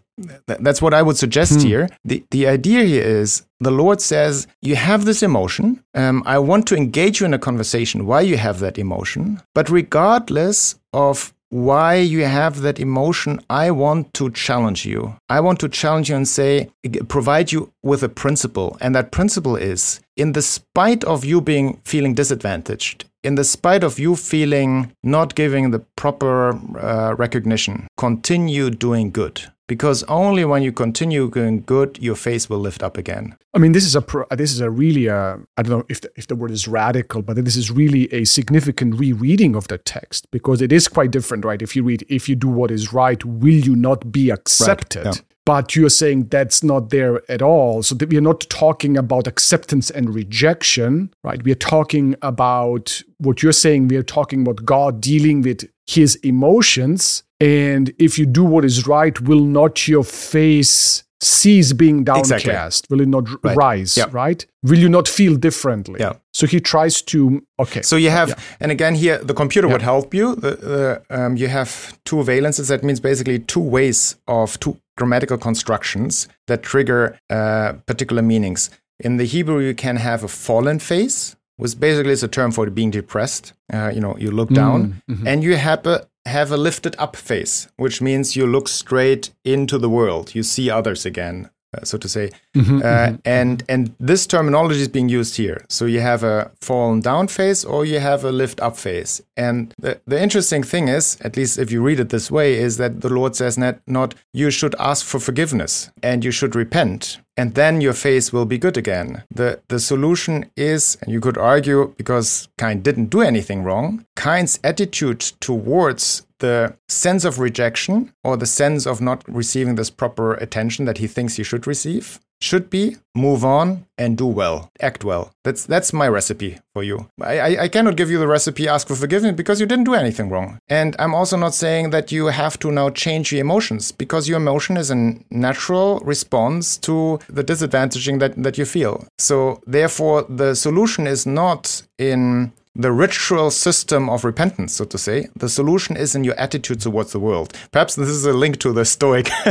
[0.47, 1.67] that's what I would suggest hmm.
[1.69, 1.89] here.
[2.05, 5.83] The the idea here is the Lord says you have this emotion.
[5.95, 9.69] Um, I want to engage you in a conversation why you have that emotion, but
[9.69, 15.17] regardless of why you have that emotion, I want to challenge you.
[15.29, 16.71] I want to challenge you and say,
[17.09, 18.79] provide you with a principle.
[18.81, 23.85] And that principle is in the spite of you being feeling disadvantaged, in the spite
[23.85, 30.65] of you feeling not giving the proper uh, recognition, continue doing good because only when
[30.65, 33.37] you continue doing good, your face will lift up again.
[33.55, 36.01] I mean, this is a pro, this is a really uh, I don't know if
[36.01, 39.79] the, if the word is radical, but this is really a significant rereading of the
[39.79, 41.63] text because it is quite different, right?
[41.63, 45.07] If you read, if you do what is right, will you not be accepted?
[45.07, 45.17] Right.
[45.17, 45.23] Yeah.
[45.51, 47.83] But you're saying that's not there at all.
[47.83, 51.43] So we are not talking about acceptance and rejection, right?
[51.43, 53.89] We are talking about what you're saying.
[53.89, 58.87] We are talking about God dealing with his emotions and if you do what is
[58.87, 62.45] right, will not your face cease being downcast?
[62.45, 62.97] Exactly.
[62.97, 63.57] Will it not right.
[63.57, 63.97] rise?
[63.97, 64.13] Yep.
[64.13, 64.47] Right?
[64.63, 66.01] Will you not feel differently?
[66.01, 66.15] Yeah.
[66.33, 67.43] So he tries to.
[67.59, 67.83] Okay.
[67.83, 68.35] So you have, yeah.
[68.61, 69.73] and again here, the computer yeah.
[69.73, 70.37] would help you.
[70.37, 72.69] The, um, you have two valences.
[72.69, 78.71] That means basically two ways of two grammatical constructions that trigger uh, particular meanings.
[78.99, 82.69] In the Hebrew, you can have a fallen face, which basically is a term for
[82.71, 83.55] being depressed.
[83.73, 85.27] Uh, you know, you look down, mm-hmm.
[85.27, 89.79] and you have a have a lifted up face, which means you look straight into
[89.79, 90.35] the world.
[90.35, 92.31] You see others again, uh, so to say.
[92.57, 93.17] Mm-hmm, uh, mm-hmm.
[93.25, 95.65] And and this terminology is being used here.
[95.69, 99.21] So you have a fallen down face or you have a lift up face.
[99.37, 102.77] And the, the interesting thing is, at least if you read it this way, is
[102.77, 107.19] that the Lord says not, not you should ask for forgiveness and you should repent
[107.41, 109.23] and then your face will be good again.
[109.31, 114.61] The the solution is, and you could argue because Cain didn't do anything wrong, Cain's
[114.63, 120.85] attitude towards the sense of rejection or the sense of not receiving this proper attention
[120.85, 125.33] that he thinks he should receive should be move on and do well, act well.
[125.45, 127.09] That's that's my recipe for you.
[127.21, 130.31] I, I, cannot give you the recipe, ask for forgiveness, because you didn't do anything
[130.31, 130.59] wrong.
[130.69, 134.39] And I'm also not saying that you have to now change your emotions, because your
[134.39, 139.07] emotion is a natural response to the disadvantaging that, that you feel.
[139.19, 145.29] So therefore, the solution is not in the ritual system of repentance, so to say.
[145.35, 147.53] The solution is in your attitude towards the world.
[147.73, 149.29] Perhaps this is a link to the Stoic,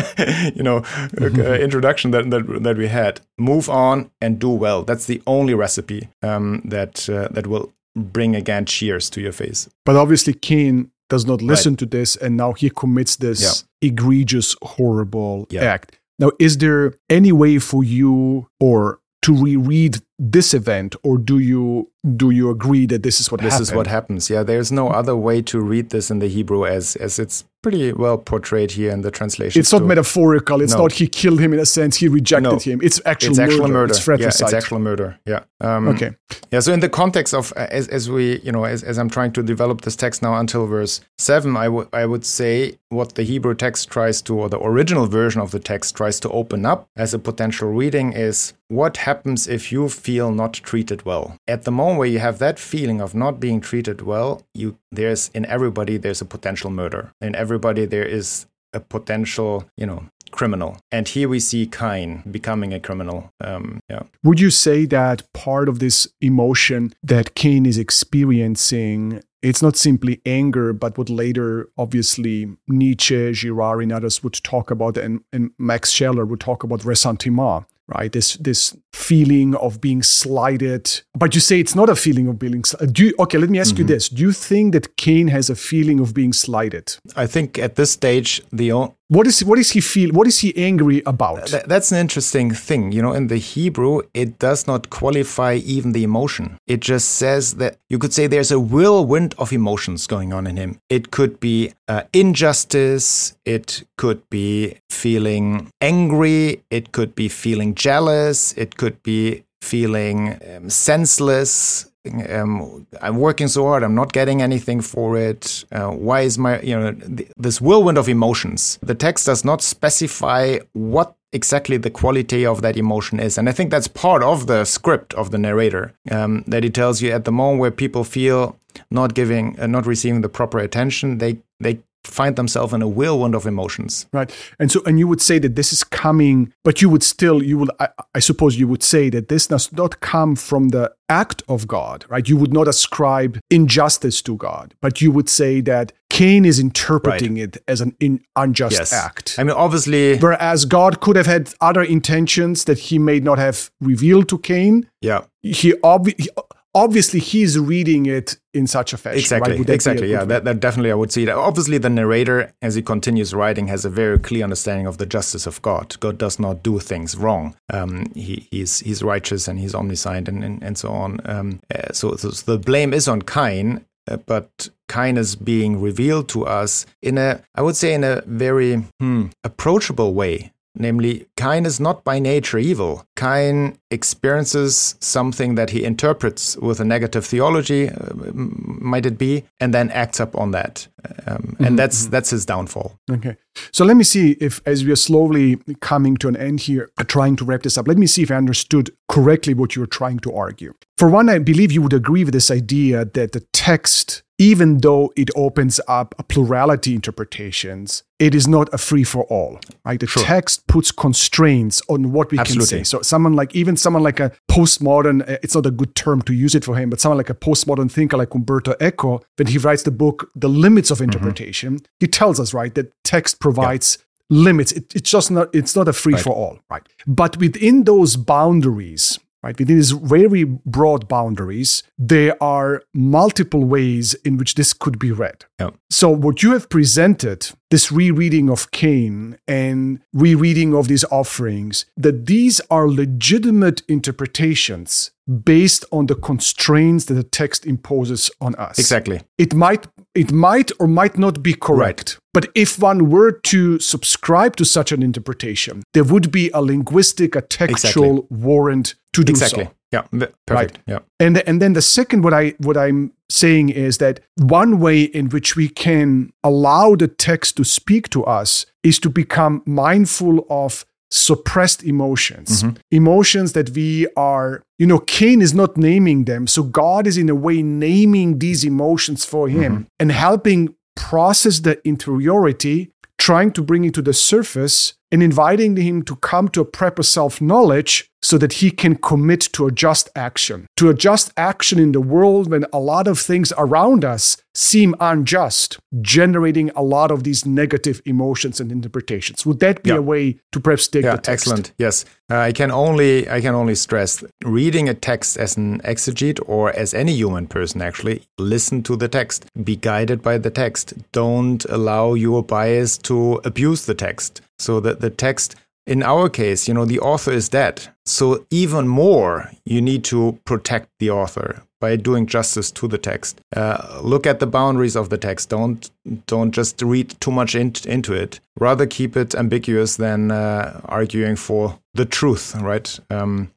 [0.56, 1.42] you know, mm-hmm.
[1.42, 3.22] uh, introduction that, that that we had.
[3.38, 4.84] Move on and do well.
[4.84, 9.70] That's the only recipe um, that uh, that will bring again cheers to your face.
[9.86, 11.80] But obviously, Cain does not listen right.
[11.80, 13.42] to this, and now he commits this
[13.82, 13.90] yeah.
[13.90, 15.64] egregious, horrible yeah.
[15.64, 16.00] act.
[16.20, 21.90] Now, is there any way for you or to reread this event or do you
[22.16, 23.68] do you agree that this is what this happened?
[23.70, 26.96] is what happens yeah there's no other way to read this in the hebrew as
[26.98, 29.86] as it's pretty well portrayed here in the translation it's not too.
[29.86, 30.84] metaphorical it's no.
[30.84, 32.58] not he killed him in a sense he rejected no.
[32.58, 33.52] him it's actual it's murder.
[33.52, 34.52] actual murder it's fratricide.
[34.52, 36.16] yeah it's actual murder yeah um, okay
[36.52, 39.10] yeah so in the context of uh, as, as we you know as, as i'm
[39.10, 43.16] trying to develop this text now until verse 7 I would I would say what
[43.16, 46.66] the hebrew text tries to or the original version of the text tries to open
[46.66, 51.36] up as a potential reading is what happens if you feel not treated well?
[51.48, 55.30] At the moment where you have that feeling of not being treated well you there's
[55.34, 57.12] in everybody there's a potential murder.
[57.20, 60.78] In everybody there is a potential you know criminal.
[60.92, 64.04] And here we see cain becoming a criminal um, yeah.
[64.24, 70.20] Would you say that part of this emotion that cain is experiencing it's not simply
[70.26, 75.92] anger, but what later, obviously, Nietzsche, Girard, and others would talk about, and, and Max
[75.92, 78.12] Scheler would talk about ressentiment, right?
[78.12, 81.02] This this feeling of being slighted.
[81.14, 82.94] But you say it's not a feeling of being slighted.
[82.94, 83.82] Do you, okay, let me ask mm-hmm.
[83.82, 84.10] you this.
[84.10, 86.98] Do you think that Cain has a feeling of being slighted?
[87.16, 88.72] I think at this stage, the
[89.10, 90.12] what is what is he feel?
[90.12, 91.48] What is he angry about?
[91.48, 92.92] Th- that's an interesting thing.
[92.92, 96.58] You know, in the Hebrew, it does not qualify even the emotion.
[96.68, 100.58] It just says that you could say there's a whirlwind of emotions going on in
[100.58, 100.80] him.
[100.90, 103.36] It could be uh, injustice.
[103.46, 106.62] It could be feeling angry.
[106.70, 108.54] It could be feeling jealous.
[108.54, 111.90] It could be feeling um, senseless
[112.30, 113.84] um, I'm working so hard.
[113.84, 115.66] I'm not getting anything for it.
[115.72, 118.80] Uh, why is my, you know, th- this whirlwind of emotions?
[118.82, 123.38] The text does not specify what exactly the quality of that emotion is.
[123.38, 127.02] And I think that's part of the script of the narrator um, that he tells
[127.02, 128.58] you at the moment where people feel
[128.90, 133.36] not giving, uh, not receiving the proper attention, they they find themselves in a whirlwind
[133.36, 134.08] of emotions.
[134.12, 134.32] Right.
[134.60, 137.58] And so, and you would say that this is coming, but you would still, you
[137.58, 141.42] would, I, I, suppose you would say that this does not come from the act
[141.48, 142.28] of God, right?
[142.28, 147.36] You would not ascribe injustice to God, but you would say that Cain is interpreting
[147.36, 147.56] right.
[147.56, 148.94] it as an in, unjust yes.
[148.94, 149.36] act.
[149.38, 150.18] I mean, obviously.
[150.18, 154.90] Whereas God could have had other intentions that he may not have revealed to Cain.
[155.02, 155.26] Yeah.
[155.42, 156.28] He obviously
[156.76, 159.20] obviously he's reading it in such a fashion.
[159.20, 159.58] Exactly.
[159.58, 159.70] Right?
[159.70, 160.12] Exactly.
[160.12, 160.26] Yeah.
[160.26, 161.36] That, that, definitely I would see that.
[161.36, 165.48] Obviously, the narrator, as he continues writing, has a very clear understanding of the justice
[165.48, 166.00] of God.
[166.00, 167.56] God does not do things wrong.
[167.72, 171.20] Um, he, he's he's righteous and he's omniscient and and, and so on.
[171.26, 173.86] Um, uh, so, so, the blame is on Cain.
[174.10, 178.22] Uh, but Cain is being revealed to us in a, I would say, in a
[178.26, 180.52] very hmm, approachable way.
[180.80, 183.06] Namely, Cain is not by nature evil.
[183.18, 189.74] Cain experiences something that he interprets with a negative theology, uh, might it be, and
[189.74, 190.88] then acts up on that.
[191.28, 191.64] Um, mm-hmm.
[191.66, 192.12] And that's mm-hmm.
[192.12, 192.98] that's his downfall.
[193.12, 193.36] Okay.
[193.72, 197.04] So let me see if, as we are slowly coming to an end here, uh,
[197.04, 199.88] trying to wrap this up, let me see if I understood correctly what you were
[199.88, 200.74] trying to argue.
[200.98, 205.12] For one, I believe you would agree with this idea that the text even though
[205.18, 209.60] it opens up a plurality interpretations, it is not a free for all.
[209.84, 210.00] Right?
[210.00, 210.24] The sure.
[210.24, 212.78] text puts constraints on what we Absolutely.
[212.78, 212.90] can say.
[212.90, 216.34] So someone like even someone like a postmodern, uh, it's not a good term to
[216.34, 219.58] use it for him, but someone like a postmodern thinker like Umberto Eco, when he
[219.58, 221.06] writes the book The Limits of mm-hmm.
[221.06, 221.86] Interpretation, mm-hmm.
[222.00, 223.98] he tells us, right, that text provides
[224.30, 224.44] yeah.
[224.44, 224.72] limits.
[224.72, 226.24] It, it's just not it's not a free right.
[226.24, 226.60] for all.
[226.70, 226.88] Right.
[227.08, 234.38] But within those boundaries, right within these very broad boundaries there are multiple ways in
[234.38, 235.74] which this could be read yep.
[235.90, 242.26] so what you have presented this rereading of cain and rereading of these offerings that
[242.26, 245.12] these are legitimate interpretations
[245.44, 250.72] based on the constraints that the text imposes on us exactly it might it might
[250.80, 252.20] or might not be correct right.
[252.34, 257.36] But if one were to subscribe to such an interpretation, there would be a linguistic,
[257.36, 258.38] a textual exactly.
[258.38, 259.66] warrant to do exactly.
[259.66, 259.72] so.
[259.92, 260.36] Yeah, perfect.
[260.50, 260.78] Right.
[260.86, 261.00] Yeah.
[261.20, 265.30] And and then the second what I what I'm saying is that one way in
[265.30, 270.86] which we can allow the text to speak to us is to become mindful of
[271.12, 272.76] suppressed emotions, mm-hmm.
[272.92, 276.46] emotions that we are, you know, Cain is not naming them.
[276.46, 279.84] So God is in a way naming these emotions for him mm-hmm.
[280.00, 286.04] and helping process the interiority, trying to bring it to the surface and inviting him
[286.04, 290.10] to come to a proper self knowledge so that he can commit to a just
[290.16, 294.36] action, to a just action in the world when a lot of things around us
[294.54, 299.46] seem unjust, generating a lot of these negative emotions and interpretations.
[299.46, 299.98] Would that be yeah.
[299.98, 301.48] a way to perhaps take yeah, the text?
[301.48, 301.72] Excellent.
[301.78, 306.42] Yes, uh, I can only I can only stress reading a text as an exegete
[306.46, 310.94] or as any human person actually listen to the text, be guided by the text.
[311.14, 314.42] Don't allow your bias to abuse the text.
[314.60, 315.56] So that the text
[315.90, 317.88] in our case, you know, the author is dead.
[318.06, 323.42] So even more, you need to protect the author by doing justice to the text.
[323.56, 325.50] Uh, look at the boundaries of the text.
[325.50, 325.90] Don't
[326.28, 328.40] don't just read too much in, into it.
[328.60, 332.56] Rather keep it ambiguous than uh, arguing for the truth.
[332.56, 333.00] Right.
[333.10, 333.52] Um,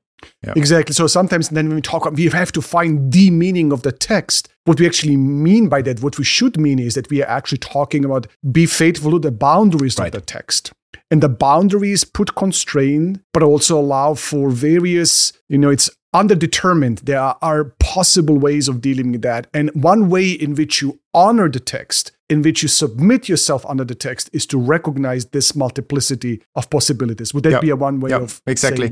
[0.46, 0.55] yeah.
[0.57, 0.94] Exactly.
[0.94, 4.48] So sometimes then when we talk, we have to find the meaning of the text.
[4.64, 7.59] What we actually mean by that, what we should mean is that we are actually
[7.59, 10.07] talking about be faithful to the boundaries right.
[10.07, 10.72] of the text
[11.11, 17.01] and the boundaries put constraint but also allow for various you know it's underdetermined.
[17.01, 19.47] There are possible ways of dealing with that.
[19.55, 23.85] And one way in which you honor the text in which you submit yourself under
[23.85, 27.61] the text is to recognize this multiplicity of possibilities would that yep.
[27.61, 28.22] be a one way yep.
[28.22, 28.91] of exactly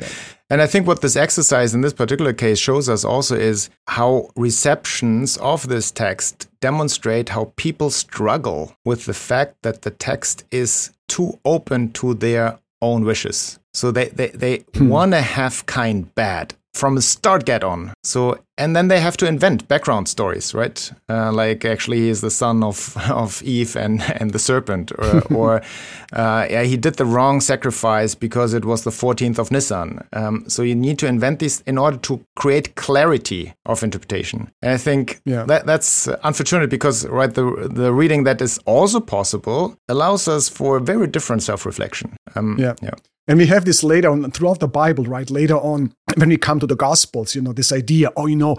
[0.51, 4.29] and i think what this exercise in this particular case shows us also is how
[4.37, 10.93] receptions of this text demonstrate how people struggle with the fact that the text is
[11.09, 13.59] too open to their own wishes.
[13.75, 14.89] So they, they, they hmm.
[14.89, 17.93] want to have Cain bad from the start get on.
[18.05, 20.93] So and then they have to invent background stories, right?
[21.09, 25.21] Uh, like actually he is the son of of Eve and and the serpent, or,
[25.35, 25.63] or
[26.13, 30.01] uh, yeah, he did the wrong sacrifice because it was the 14th of Nisan.
[30.13, 34.51] Um, so you need to invent this in order to create clarity of interpretation.
[34.63, 35.45] And I think yeah.
[35.45, 40.77] that that's unfortunate because right the the reading that is also possible allows us for
[40.77, 42.17] a very different self reflection.
[42.37, 42.75] Um, yeah.
[42.83, 42.95] yeah.
[43.29, 45.31] And we have this later on throughout the Bible, right?
[45.31, 48.57] Later on, when we come to the Gospels, you know, this idea, oh, you know,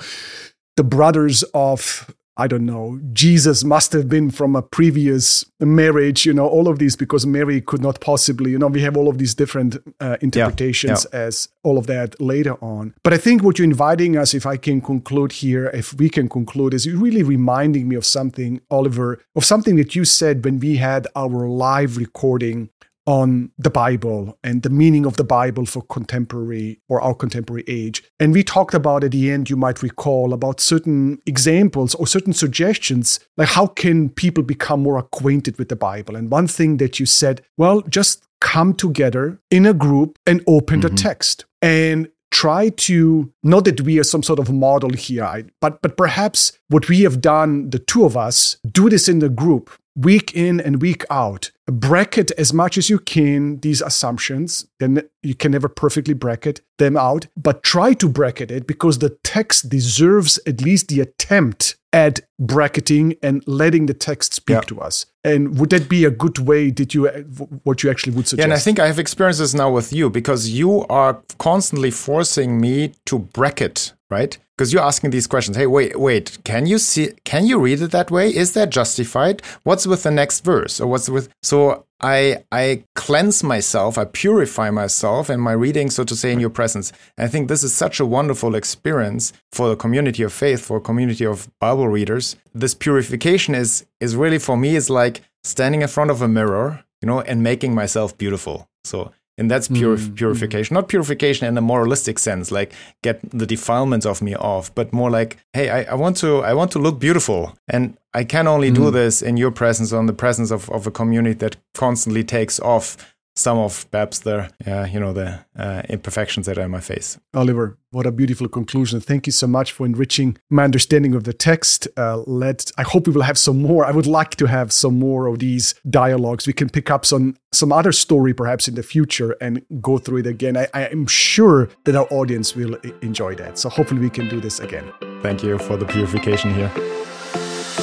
[0.78, 6.34] the brothers of, I don't know, Jesus must have been from a previous marriage, you
[6.34, 9.18] know, all of these because Mary could not possibly, you know, we have all of
[9.18, 11.26] these different uh, interpretations yeah, yeah.
[11.26, 12.94] as all of that later on.
[13.04, 16.30] But I think what you're inviting us, if I can conclude here, if we can
[16.30, 20.78] conclude, is really reminding me of something, Oliver, of something that you said when we
[20.78, 22.70] had our live recording
[23.06, 28.04] on the Bible and the meaning of the Bible for contemporary or our contemporary age.
[28.20, 32.34] And we talked about at the end, you might recall, about certain examples or certain
[32.34, 36.16] suggestions, like how can people become more acquainted with the Bible?
[36.16, 40.82] And one thing that you said, well, just come together in a group and open
[40.82, 40.96] mm-hmm.
[40.96, 41.46] the text.
[41.62, 46.58] And try to not that we are some sort of model here but but perhaps
[46.70, 50.60] what we have done the two of us do this in the group week in
[50.60, 51.52] and week out.
[51.68, 56.98] Bracket as much as you can these assumptions then you can never perfectly bracket them
[56.98, 61.78] out but try to bracket it eh, because the text deserves at least the attempt
[61.94, 64.62] at bracketing and letting the text speak yeah.
[64.62, 65.06] to us.
[65.24, 67.22] And would that be a good way did you eh,
[67.64, 70.10] what you actually would suggest yeah, and i think i have experiences now with you
[70.10, 75.68] because you are constantly forcing me to bracket right because you're asking these questions hey
[75.68, 79.88] wait wait can you see can you read it that way is that justified what's
[79.88, 85.30] with the next verse or what's with so I I cleanse myself, I purify myself
[85.30, 86.92] and my reading, so to say, in your presence.
[87.18, 90.78] And I think this is such a wonderful experience for the community of faith, for
[90.78, 92.36] a community of Bible readers.
[92.54, 96.84] This purification is is really for me is like standing in front of a mirror,
[97.02, 98.68] you know, and making myself beautiful.
[98.84, 100.76] So and that's pure mm, purification.
[100.76, 102.72] not purification in a moralistic sense like
[103.02, 106.54] get the defilements of me off but more like hey I, I want to i
[106.54, 107.58] want to look beautiful.
[107.68, 108.76] And i can only mm.
[108.76, 112.24] do this in your presence or in the presence of, of a community that constantly
[112.24, 116.72] takes off some of perhaps the uh, you know the uh, imperfections that are in
[116.72, 117.18] my face.
[117.34, 119.00] Oliver, what a beautiful conclusion!
[119.00, 121.88] Thank you so much for enriching my understanding of the text.
[121.98, 123.86] Uh, let I hope we will have some more.
[123.86, 126.48] I would like to have some more of these dialogues.
[126.48, 130.20] We can pick up some some other story perhaps in the future and go through
[130.20, 130.58] it again.
[130.58, 133.58] I, I am sure that our audience will enjoy that.
[133.58, 134.92] So hopefully we can do this again.
[135.22, 136.72] Thank you for the purification here.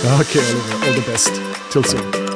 [0.05, 0.85] Okay, Oliver.
[0.85, 1.33] All the best.
[1.73, 2.28] Till soon.